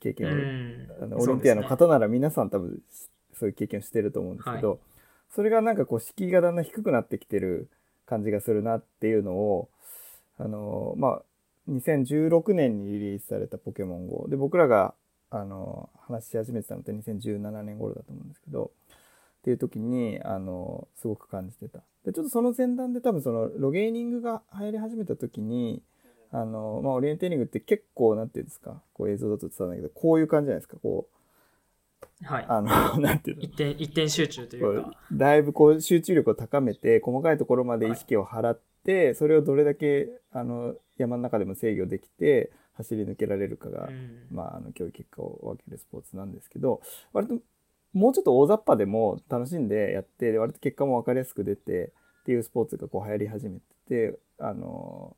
[0.00, 0.88] 経験を、うん。
[1.00, 2.80] あのオリエンティアの方なら皆さん多分
[3.32, 4.80] そういう経験をしてると思うんですけど、
[5.34, 7.68] それがなんかこう敷居がだんだん低くなってきてる
[8.06, 9.68] 感じがするなっていうのを、
[10.38, 11.22] あの、まあ、
[11.70, 14.94] 2016年にリリースされたポケモン GO で僕らが
[15.30, 18.70] あの話し始めてたのって2017年頃だと思うんですけど
[19.40, 25.82] っていう時にあのすごく感じてたでちょっとその前段で多分そのロゲーニングが流行り始めた時に
[26.30, 31.14] あの、まあ、オリエンテーリングって結構なんていうんですかこう映像だと伝わらないけどこういう感じじゃないですかこう
[32.22, 32.46] はい。
[32.48, 32.68] あの
[33.00, 34.92] なんていうの一点、一点集中というか。
[35.12, 38.62] だいぶこう集中力を高めて細かいところまで意識を払って、
[39.14, 44.26] それをどれだけあの山の中でも制御できて走り抜けられるかが、うん。
[44.30, 46.80] まあ、あの競技結果を分けるスポーツなんですけど
[47.12, 47.38] 割と
[47.92, 51.92] もうちょっと大雑把でも楽しんでやってで割と結果も分かりやすく出て
[52.22, 55.16] っていうスポーツがこう流行り始めててあの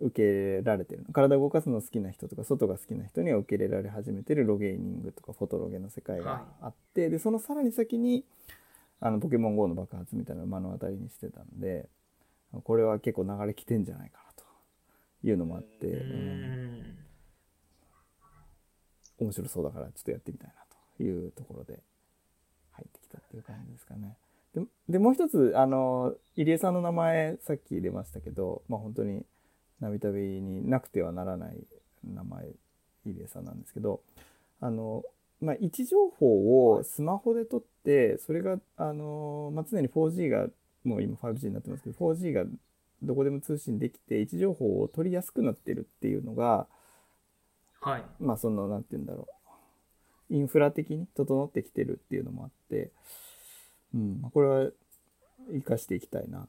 [0.00, 8.24] 受けられてる体を動かすの好きな人とか外が好きな人には受け入れられ始めてるロゲーニングとかフォトロゲの世界があって、でそのさらに先に
[8.98, 11.88] あのポケモン GO の爆発みたいなのを目の当たりにしてたんで
[12.64, 14.44] これは結構流れ来てんじゃないかなと
[15.24, 16.96] いうのもあって、ううんん。
[19.18, 20.54] 面白そうだからちょっとやってみたいな
[20.96, 21.78] というところで
[22.72, 24.16] 入ってきたっていう感じですかね。
[24.54, 29.24] ででもう一つあの入江さんの名前さっき出ましたけど、まあ、本当に
[29.80, 31.58] ナビ旅になくてはならない
[32.04, 32.46] 名前
[33.06, 34.00] 入江さんなんですけど
[34.60, 35.04] あの、
[35.40, 40.48] まあ、位置情報をスマホで撮ってそれがあの、まあ、常に 4G が
[40.84, 42.44] もう今 5G になってますけど 4G が
[43.02, 46.66] どこでも通信できて位置情報を取りやすくなってるっていうのが
[47.80, 48.04] はい。
[48.20, 49.26] まあそのなんて言うんだろ
[50.30, 52.90] うインフラ的に整ってきてるっていうのもあって、
[53.94, 54.70] うん、まあこれは
[55.50, 56.46] 生かしていきたいな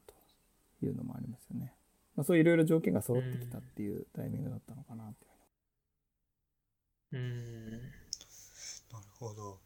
[0.80, 1.74] というのもありますよね。
[2.15, 5.32] まあ、そういういろいろ条件が揃ってきたっていうタイミングだったのかなっていう
[7.13, 7.72] うん。
[7.72, 9.60] なるほど。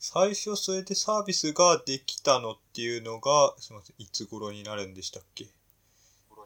[0.00, 5.46] え最初それでサービスができたのっていうのが、すみません、いつ頃になるんでしたっけ？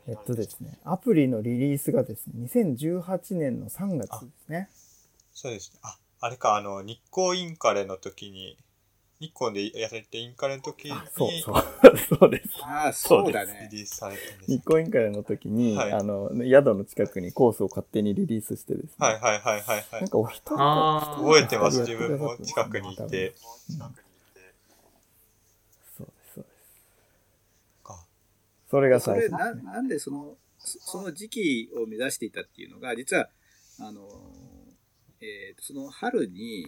[0.07, 4.69] えっとですね、アプリのリリースがですね、2018年の3月ですね。
[5.33, 5.79] そうですね。
[5.83, 8.59] あ、あれか、あの、日光インカレの時に、
[9.25, 11.55] 日光でやられてインカレの時にあそうそう。
[12.19, 12.49] そうです。
[12.63, 13.69] ああ、そうだね。
[13.71, 18.95] リリースされたんです日光インカレの時に、はいあの、宿の近くにコースを勝手にリリースしてですね。
[18.99, 20.11] はいはいはいはいはなんい。
[20.11, 21.81] かお一人覚えてます。
[21.81, 23.03] 自分も近くにいて。
[23.03, 23.35] そうです、
[25.97, 26.45] そうです。
[27.83, 28.07] か
[28.71, 29.39] それが最初ですね。
[29.63, 33.29] なんでその、そその時期を目指していたっていうのが、実は、
[33.81, 34.03] あの、
[35.21, 36.67] えーその春に、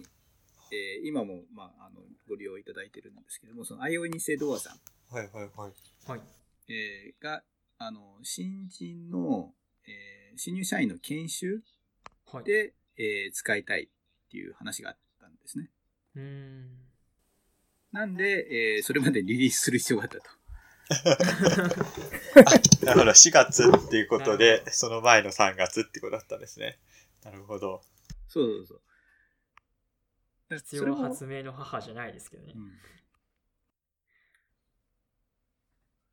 [0.71, 4.79] えー今も、まあ、あの、ご利用いただいてるんですけども、その、アイオニセドアさん、
[5.15, 6.11] はいはいはい。
[6.11, 6.21] はい。
[6.69, 7.43] えーが、
[7.77, 9.53] あの、新人の、
[9.87, 11.63] えー新入社員の研修
[12.31, 12.43] はい。
[12.43, 13.87] で、えー使いたいっ
[14.29, 15.69] ていう話があったんですね。
[16.15, 16.69] うん。
[17.91, 20.23] なんで、えーそれまでリリースする必要があったと。
[22.85, 26.79] なるほど、4月っていうことで、その前の3月ってことだったんですね。
[27.23, 27.81] なるほど。
[28.27, 28.81] そうそうそう。
[30.55, 32.53] 必要発明の母じゃないですけどね。
[32.55, 32.71] うん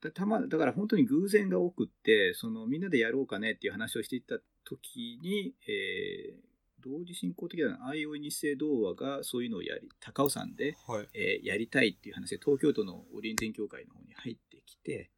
[0.01, 11.09] だたまだから本当に偶然が多くってそのみんなでやろうかねっていう話をしていた時に、えー同時進行的なあいおい日清童話がそういうのをやり高尾山で、はい。
[11.14, 15.11] えーやりたいっていう話で東京都のオリエンテン協会の方に入ってきて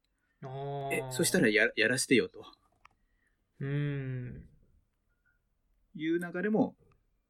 [0.93, 2.45] えそしたらややらせてよと
[3.59, 4.49] うーん。
[5.97, 6.77] いう流れも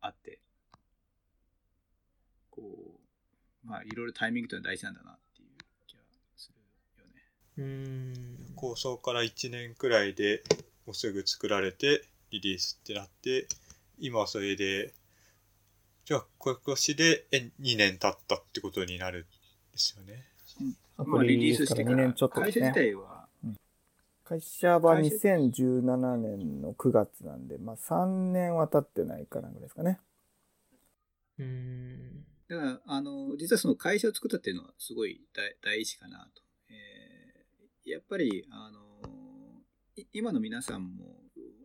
[0.02, 0.40] あって
[2.56, 2.62] こ
[3.64, 5.48] うまあいろいろタイミングというのは大事なんだなっていう
[5.86, 6.02] 気が
[6.36, 6.54] する
[7.02, 7.22] よね。
[7.58, 8.54] うーん。
[8.56, 10.42] 構想から1年くらいで
[10.86, 13.46] もうすぐ作られてリリースってなって
[13.98, 14.94] 今はそれで
[16.04, 19.22] じゃあ今年でえ2年経ったってことになるん
[19.72, 20.24] ですよね。
[20.96, 22.80] まあ、リリースしてか2ら年ちょっとですね会社自。
[22.80, 23.26] 体は
[24.24, 30.00] 会社は会社2017年の9月なんで、まあ3年は経ってないかなぐらいですかね。
[31.38, 32.24] うーん。
[32.48, 36.42] だからあの実はその会社を作ったっていうのはすごい大大事かなと。
[36.70, 37.16] えー
[37.86, 38.80] やっぱりあの
[40.12, 41.04] 今の皆さんも、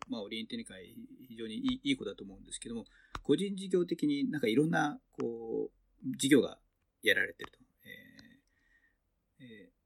[0.07, 0.95] まあ、オリエンテル会
[1.27, 2.86] 非常にいいいい子だと思うんですけども
[3.23, 6.59] 個人事業的になんかいろんなこう事業が
[7.01, 7.57] やられてると。
[9.39, 9.82] えーえー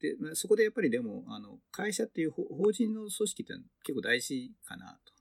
[0.00, 3.52] でまあ、そこでやっぱりでもあの会社っていう法人の組織って
[3.84, 5.12] 結構大事かなと。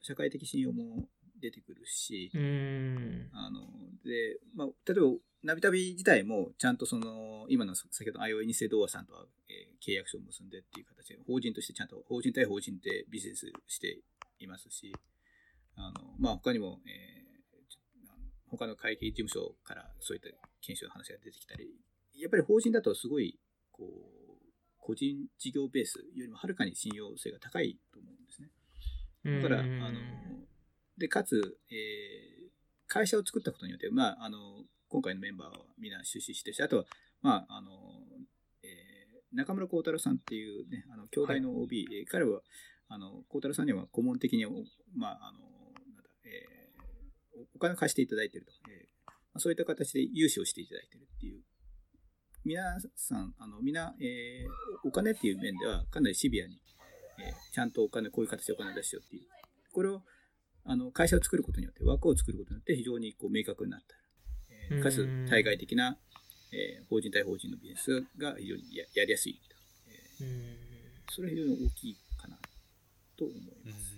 [0.00, 1.08] 社会的信用も
[1.40, 2.30] 出てくるし。
[3.32, 3.60] あの、
[4.04, 14.00] で、まあ、例えば、ナビタビ自体も、ちゃんとその、今の先ほどの IOI 日清童話さんとは、えー契約書を結んでっていう形で、法人としてちゃんと、法人対法人でビジネスして
[14.40, 14.92] いますし、
[15.76, 17.26] あの、まあ、他にも、えー
[18.48, 20.28] 他の会計事務所からそういった
[20.62, 21.74] 研修の話が出てきたり、
[22.14, 23.38] やっぱり法人だとすごい、
[23.72, 24.36] こう、
[24.78, 28.50] 個人事業ベースよりもはるかに信用性が高いと思うんですね。
[29.42, 29.98] だから、あの、
[30.98, 32.46] で、かつ、えー
[32.88, 34.38] 会社を作ったことによって、まあ、あの、
[34.88, 36.84] 今回のメンバーはみんな出資してるし、あとは、
[37.20, 37.70] まあ、あの、
[38.62, 42.42] えー中村幸太郎さんっていうね、あの、兄弟の OB、えー彼は、
[42.88, 44.52] あの、幸太郎さんには顧問的に、お
[44.94, 48.52] まあ、あの、なんだ、えーおお金を貸していただいていると。
[48.70, 51.42] えーまあそういった形で融資をしていただいているっていう。
[52.44, 56.60] 皆さん、あの、みんな、えーお金っていう面ではかなりシビアに、
[57.18, 59.26] えーちゃんとお金、こういう形でお金を出しようっていう。
[59.72, 60.02] これを、
[60.66, 63.94] あの、会社を作ることによって、枠を作ることによって非常にこう明確になった。
[64.70, 65.96] えーかつうん、対外的な、
[66.52, 69.40] えー法人対法人のビジネスが非常にややりやすいと。
[70.20, 72.36] えーそれは非常に大きいかな
[73.16, 73.96] と思います。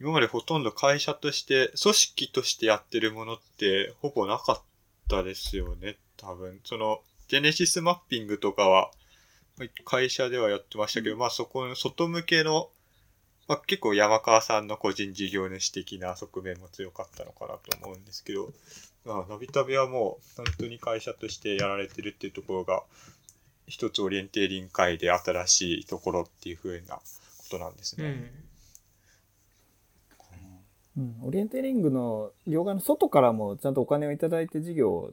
[0.00, 4.62] 今までほとんど会社として、組織としてやってるものってほぼなかっ
[5.08, 6.60] たですよね、多分。
[6.64, 8.90] その、ジェネシスマッピングとかは、
[9.58, 12.71] まあ会社ではやってましたけど、うんまあそこの外向けの、
[13.52, 18.50] まあ結構山川さんの個人事業主的な側面も強かったのかなと思うんですけど、
[19.04, 22.82] まあ、ナビタビはもう本当に会社としてやられてるっていうところが、
[23.66, 27.02] 一つオリエンテーリング会で新しいところっていう風なこ
[27.50, 28.32] となんですね。
[30.96, 31.04] うん。
[31.04, 35.12] うん、オリエンテーリングの業界の外からもちゃんとお金をいただいて事業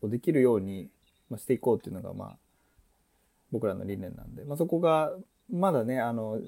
[0.00, 0.90] をできるように
[1.28, 2.36] まあしていこうっていうのがまあ
[3.50, 5.12] 僕らの理念なんで、まあ、そこが
[5.52, 6.40] まだねあの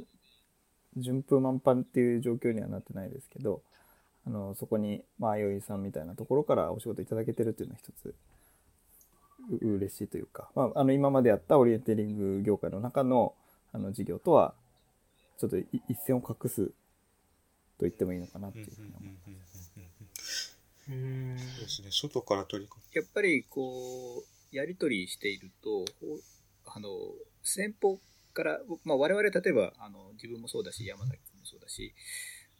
[0.97, 3.63] 順風満帆っていう状況にはなってないですけど
[4.27, 8.15] あのそこにまああよいさんみたいなところからお仕事いただけてるっていうのは一つ
[9.61, 13.35] う嬉しいというか、まあ、あの今までやったオリエンテーリング業界の中の
[13.73, 14.55] あの事業とは
[15.39, 16.73] ちょっとい一線を画すと
[17.81, 19.73] 言ってもいいのかなっていうふうに思います。
[20.89, 21.39] うーん。
[21.39, 22.83] そうですね、外から取り込む。
[22.93, 24.23] やっぱりこ
[24.53, 25.85] う、やり取りしていると、ほ
[26.67, 26.89] あの、
[27.43, 27.99] 先方
[28.33, 31.95] から、まあ、我々例えば、あの、自分もそうだし、山崎君もそうだし、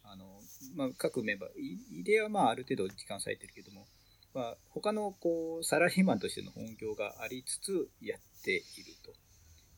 [0.03, 0.39] あの、
[0.75, 3.87] まあ、各メンバー、い入れはまあ、ある程度時間割いてるけども、
[4.33, 8.63] まあ、他のこう、サラリーマンとしての本業がありつつやっている
[9.03, 9.13] と。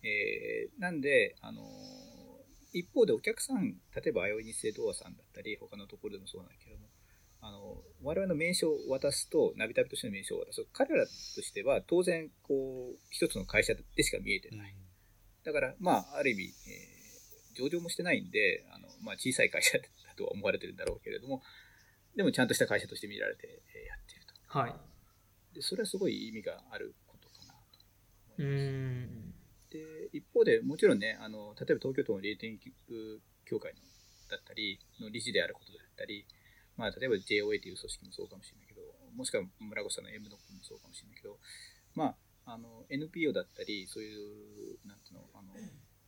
[0.04, 1.64] えーなんで、あの、
[2.74, 6.90] 一方でお客さん、例えば、あよい日清童話さんだったり、他のところでもそうなんだけども、
[7.42, 14.76] あの我々の名称を渡すと、ナビタビとしての名称を渡すと、彼らとしては当然、こう、一つの会社でしか見えてない。
[15.46, 16.96] だから、まあ、ある意味、えー
[17.56, 19.86] 上場もしてないんで、あのまあ、小さい会社だ
[20.18, 21.42] とは思われてるんだろうけれども、
[22.14, 24.60] でもちゃんとした会社として見られて、えーやっていると。
[24.60, 24.76] はい。
[25.56, 27.80] でそれはすごい意味があることかなと
[28.40, 28.66] う思います。
[28.66, 28.72] ー
[29.08, 29.36] ん。
[29.72, 32.60] で一方でもちろんねあの例えば東京都の霊天
[33.46, 33.80] 協会の
[34.30, 36.26] だったりの理事であることだったり、
[36.78, 38.82] まあ、例えば JOA という組織もそうかもしれないけど
[39.16, 41.38] もしくは村越さんの M ドックもそうかもしれないけど、
[41.94, 42.16] まあ、
[42.46, 45.50] あの NPO だったりそういうなんていうのあの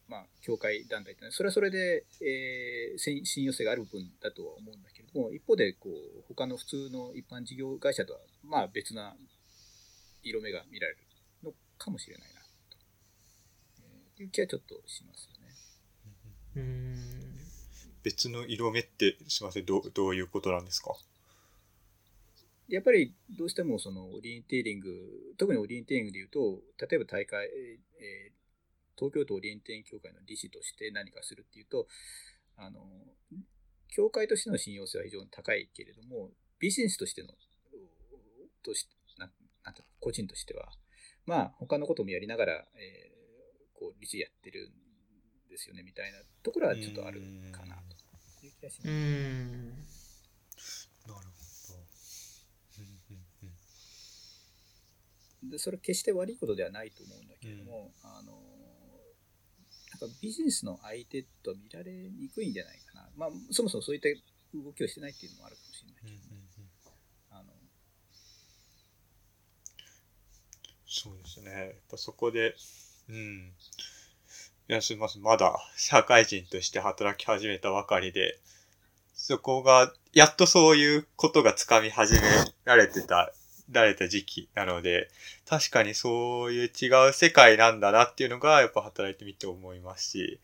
[0.09, 9.17] まあ、協会団体ってのは、それはそれで、えー、信信用性がある部分だとは思うんだけれども、一方で、こう、他の普通の一般事業会社とは、まあ別な
[10.23, 10.99] 色目が見られる
[11.43, 12.77] のかもしれないな、と、
[13.81, 15.53] えー、いう気はちょっとしますよね。
[16.55, 17.37] うん
[18.03, 20.93] 別の色目って、すみません、どう、どういうことなんですか？
[22.69, 24.89] やっぱりどうしてもそのオリエンテーリング、
[25.37, 28.37] 特にオリエンテーリングでいうと、例えば大会、えー
[28.99, 31.87] 東京都オリエンテーリング協会の理事として何かするっていうと、
[32.57, 32.81] あの、
[33.89, 37.29] 協会としての信用性は非常に高いけれども、ビジネスとしての、
[38.63, 38.89] とし
[39.19, 39.29] な
[39.63, 40.71] なんて個人としては、
[41.27, 44.71] まあ、他のこともやりながら、えーこう、理事やってる
[45.45, 47.75] んですよね、みたいなところはちょっとあるかな
[48.41, 48.89] という気がします
[51.05, 51.15] ほど。
[52.79, 53.51] うんうんうん
[55.43, 64.09] でそれ決して悪いことではないと思うんだけれども、あのなんかビジネスの相手と見られにくいんじゃないかな、まあ、そもそもそういった
[64.53, 66.35] 動きをしてないっていうのもあるかもしれないけど、
[67.31, 67.53] あの
[70.87, 71.51] そうですね。
[71.51, 72.55] やっぱそこで、
[73.09, 73.53] うん。
[74.69, 75.21] いや、すみません。
[75.21, 78.39] まだ社会人として働き始めたばかりで、
[79.13, 82.21] そこが、やっとそういうことがつかみ始め
[82.65, 83.31] られてた、
[83.69, 85.09] られた時期なので、
[85.47, 90.39] 確かにそういう違う世界なんだなっていうのが、やっぱ働いてみて思いますし、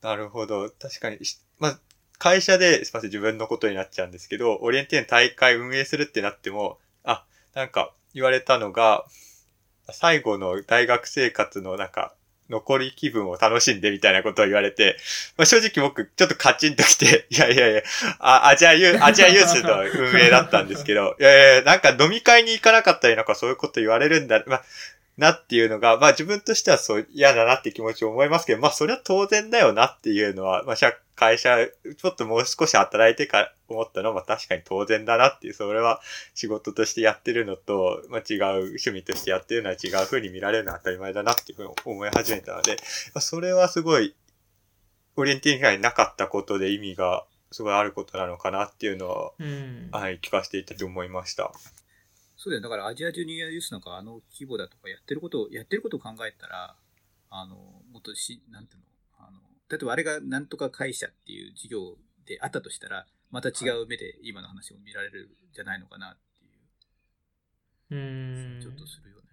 [0.00, 0.70] なるほど。
[0.70, 1.18] 確かに、
[1.58, 1.80] まあ、
[2.18, 7.24] 会社で、すみません、自分のことになっちゃうんですけど、オリエンティーン大会運営するってなっても、あ、
[7.54, 9.06] なんか言われたのが、
[9.90, 12.14] 最後の大学生活のなんか、
[12.50, 14.96] 残り気分を楽しんでみたいなことを言われて、
[15.36, 17.82] まあ、正直僕ちょっとカチンときて、 いやいやいや、
[18.18, 24.64] あアジアユー、 アジアユースの運営だったんですけど、いやいや、なんか飲み会に行かなかったりなんかそういうこと言われるんだ、まあ、
[25.18, 36.00] なっていうのが、まあ自分としてはそう嫌だなって気持ちを思いますけど、まあそれは当然だよなっていうのは、まあ社会社、ちょっともう少し働いてから思ったのは、まあ確かに当然だなっていう、それは
[36.34, 42.76] 仕事としてやってるのと、まあ違う趣味としてやってるのは違う風に見られるのは当たり前だなっていうふうに思い始めたので、
[43.12, 44.14] まあそれはすごい、
[45.16, 51.50] オリエンティング以外になかったことで意味がすごいあることなのかなっていうのは、うんはい、聞かせていただいて思いました。
[52.48, 52.62] そうだよ。
[52.62, 56.76] だからアジアジュニアユースなんかあの規模だとかやってることを、やってることを考えたら、
[57.30, 57.56] あの、
[57.92, 58.86] もっとし、なんていうの、
[59.18, 59.38] あの、
[59.68, 69.28] 例えばあれがなんとか会社っていう事業であったとしたら、また違う目で今の話を見られるんじゃないのかなっていううんちょっとするよね。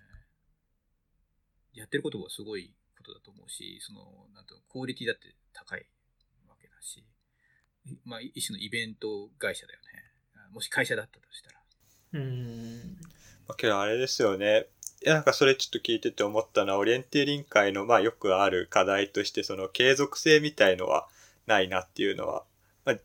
[1.73, 5.85] やってることはすごいことだと思うし、その、なんていうの、クオリティだって高い
[6.49, 7.05] わけだし、
[7.85, 10.51] いまあ、一種のイベント会社だよね。
[10.51, 11.64] もし会社だったとしたら。
[12.15, 12.97] うん
[13.47, 14.67] まあけどあれですよね。
[15.03, 21.07] いや、なんかそれちょっと聞いてて思ったのは、オリエンテーリン会の、まあよくある課題として、その継続性みたいのは
[21.45, 22.43] ないなっていうのは、
[22.85, 22.95] まあ、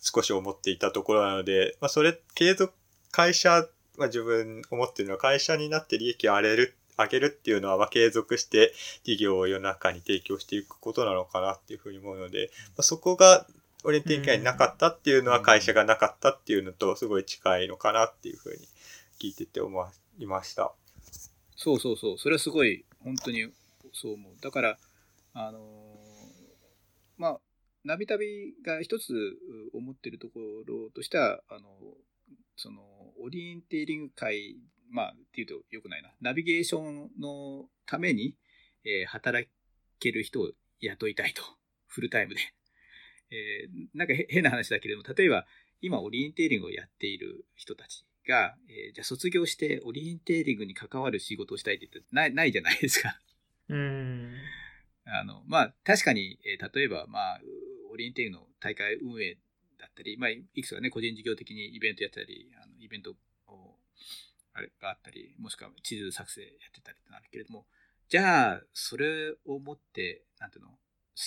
[0.00, 2.72] 少し思っていたところなので、まあそれ、継続、
[3.12, 8.72] 会社、まあ自分思ってるのは会社になって利益を上げる、上げるっていうのは、まあ継続して
[9.04, 13.46] 事業を世の中に提供していくことなのかなっていうふうに思うので、まあ、そこが
[13.86, 18.66] オリエンテーリング会になかったっていうのは会社がなかったっていうのとすごい近いのかなっていうふうに
[19.20, 20.74] 聞いてて思いました。
[21.54, 22.18] そうそうそう。
[22.18, 23.48] それはすごい、本当に
[23.92, 24.32] そう思う。
[24.42, 24.78] だから、
[25.34, 25.62] あのー
[27.16, 27.40] まあ、
[27.84, 29.14] ナビ旅が一つ
[29.72, 31.68] 思ってるところとしては、あの
[32.56, 32.82] その、
[33.22, 34.56] オリエンテーリング会、
[34.90, 36.10] まあ、っていうと良くないな。
[36.20, 38.36] ナビゲーションのために、
[38.84, 39.48] えー働
[40.00, 41.42] ける人を雇いたいと。
[41.86, 42.40] フルタイムで。
[43.30, 45.46] えーなんかへ変な話だけれども、例えば、
[45.80, 53.20] 今オリエンテーリングをやっている人たちが、えーじゃあ卒業してオリエンテーリングに関わる仕事をしたいって言ってないないじゃないですか。
[53.68, 54.34] うん
[55.04, 57.40] あの、まあ、確かに、えー例えば、まあ、
[57.92, 59.38] オリエンテーリングの大会運営
[59.78, 63.12] だったり、まあ、いくつかね、個人事業的にイベントやったり、あのイベント
[63.48, 63.78] を、
[64.52, 67.66] あれがあったり、もしくは地図作成やってたりってなるけれども、
[68.08, 70.76] じゃあ、それをもって、なんていうの、好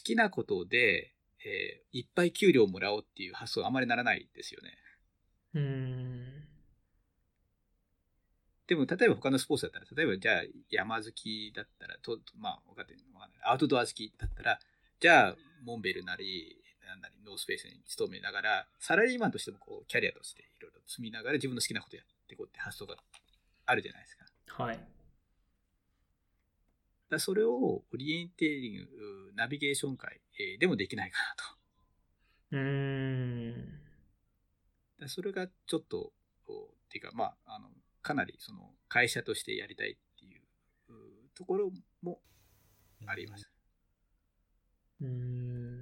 [0.03, 1.13] きなことで、
[1.45, 4.77] えーいっぱい給料をもらおうっていう発想はあまりならないですよね。
[5.55, 6.49] うん
[8.67, 13.39] でも、例えば他のスポーツだったら、例えばじゃあ山好きだったら、とまあ、分かってるわかんない。
[13.43, 14.59] アウトドア好きだったら、
[14.99, 22.95] じゃあ、モンベルなり、なんなり、ノースペースに勤めながら、サラリーマンとしてもこう、キャリアとしていろいろ積みながら自分の好きなことやっていこうって発想が
[23.65, 24.25] あるじゃないですか
[24.63, 24.98] はい
[27.15, 28.87] らそれをオリエンテーリング、
[29.35, 31.59] ナビゲーション会、えーでもできないかなと。
[32.51, 33.79] うん
[34.99, 36.11] だそれがちょっと、
[36.47, 36.51] っ
[36.89, 37.69] ていうか、まあ、あの、
[38.01, 40.41] かなりその会社としてやりたいっていう
[40.93, 42.19] うところも
[43.05, 43.49] あります。
[45.01, 45.79] うーん。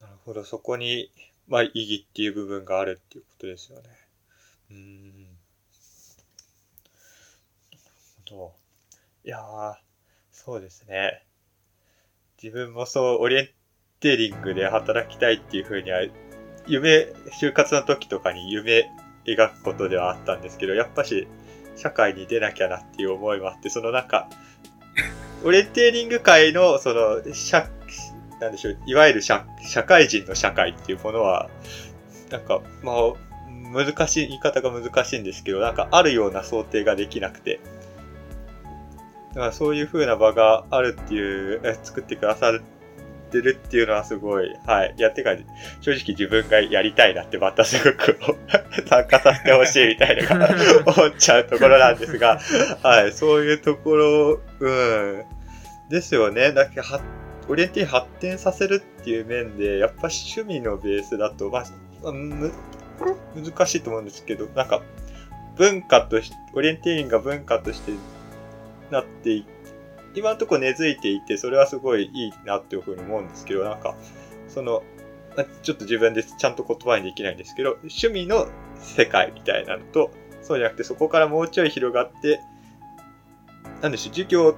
[0.00, 1.10] なるほど、そこに、
[1.48, 3.88] まあ、意義っていう部分があるっていうことですよね。
[4.70, 5.22] うーん。
[5.22, 5.38] なる
[8.26, 8.54] ほど。
[9.24, 9.74] いやー、
[10.44, 11.24] そうですね。
[12.42, 13.48] 自分もそう、オリエン
[14.00, 16.02] テーリングで働きたいっていうふうには、
[16.66, 17.06] 夢、
[17.40, 18.90] 就活の時とかに夢
[19.24, 21.26] 描くことではあったんですけど、やっぱし、
[21.76, 24.28] 社会に出なきゃなっていう思いもあって、そのなんか、
[25.44, 27.70] オリエンテーリング界の、その、社、
[28.38, 31.48] なんでしょう、いわゆる社社会人の社会っていうものは、
[32.28, 33.12] なんか、まあ、
[33.72, 37.60] 難しい、言い方が難しいんですけど、なんかあるような想定ができなくて、
[39.34, 42.60] だからそういう風な場があるっていう、え作ってくださっ
[43.32, 44.94] てるっていうのはすごい、はい。
[44.96, 45.30] いや、てか、
[45.80, 48.16] 正直自分がやりたいなってまたすごく
[48.88, 50.48] 参加させてほしいみたいな
[50.86, 52.38] 思っちゃうところなんですが、
[52.82, 53.12] はい。
[53.12, 55.24] そういうところ、うん。
[55.90, 56.52] ですよね。
[56.52, 56.86] だけど、
[57.48, 61.64] オリエンティ発展させるっていう面で、やっぱ趣味のベースだと、まあ、
[63.34, 64.80] 難しいと思うんですけど、なんか、
[65.56, 67.92] 文化として、オリエンティリンが文化として
[68.90, 69.46] なってい
[70.14, 73.96] 今のところ根付いていて、それはすごいいいなっていうふうに思うんですけど、なんか、
[74.48, 74.82] その、
[75.62, 78.46] ちょっと自分でちゃんと言葉にできないんですけど、趣味の
[78.78, 80.12] 世界みたいなのと、
[80.42, 82.40] そうじゃなくてそこからもうちょい広がって、
[83.82, 84.56] なんでしょう、授業、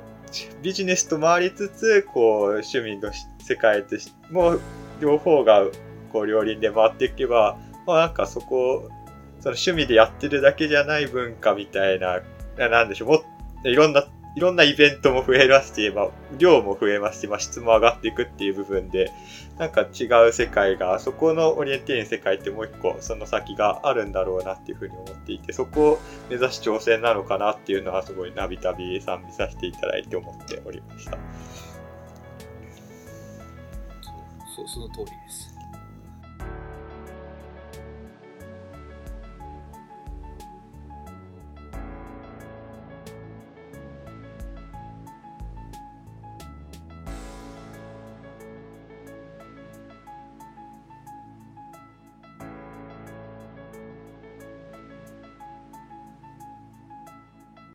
[0.60, 4.58] ビジネスと回りつつ、こう、趣味の世界としても、
[5.00, 5.64] 両方が、
[6.12, 8.90] こう、両輪で回っていけば、まあなんかそこ、
[9.40, 12.20] その趣味でやってるだけじゃない文化みたいな、
[12.58, 13.22] なんでしょう、も
[13.64, 14.06] いろんな、
[14.36, 19.10] いろんなイベントも増えますし、まあ、量も増えますし、まあ、質も上がっていくっていう部分で、
[19.58, 31.12] なんか違う世界が、そこのオリエンテーン世界ってもう一個、その先があるんだろうなっていうふうに思っていて、そこを目指し挑戦なのかなっていうのは、すごいナビタビさん見させていただいて思っておりました。
[34.54, 35.55] そう、その通りです。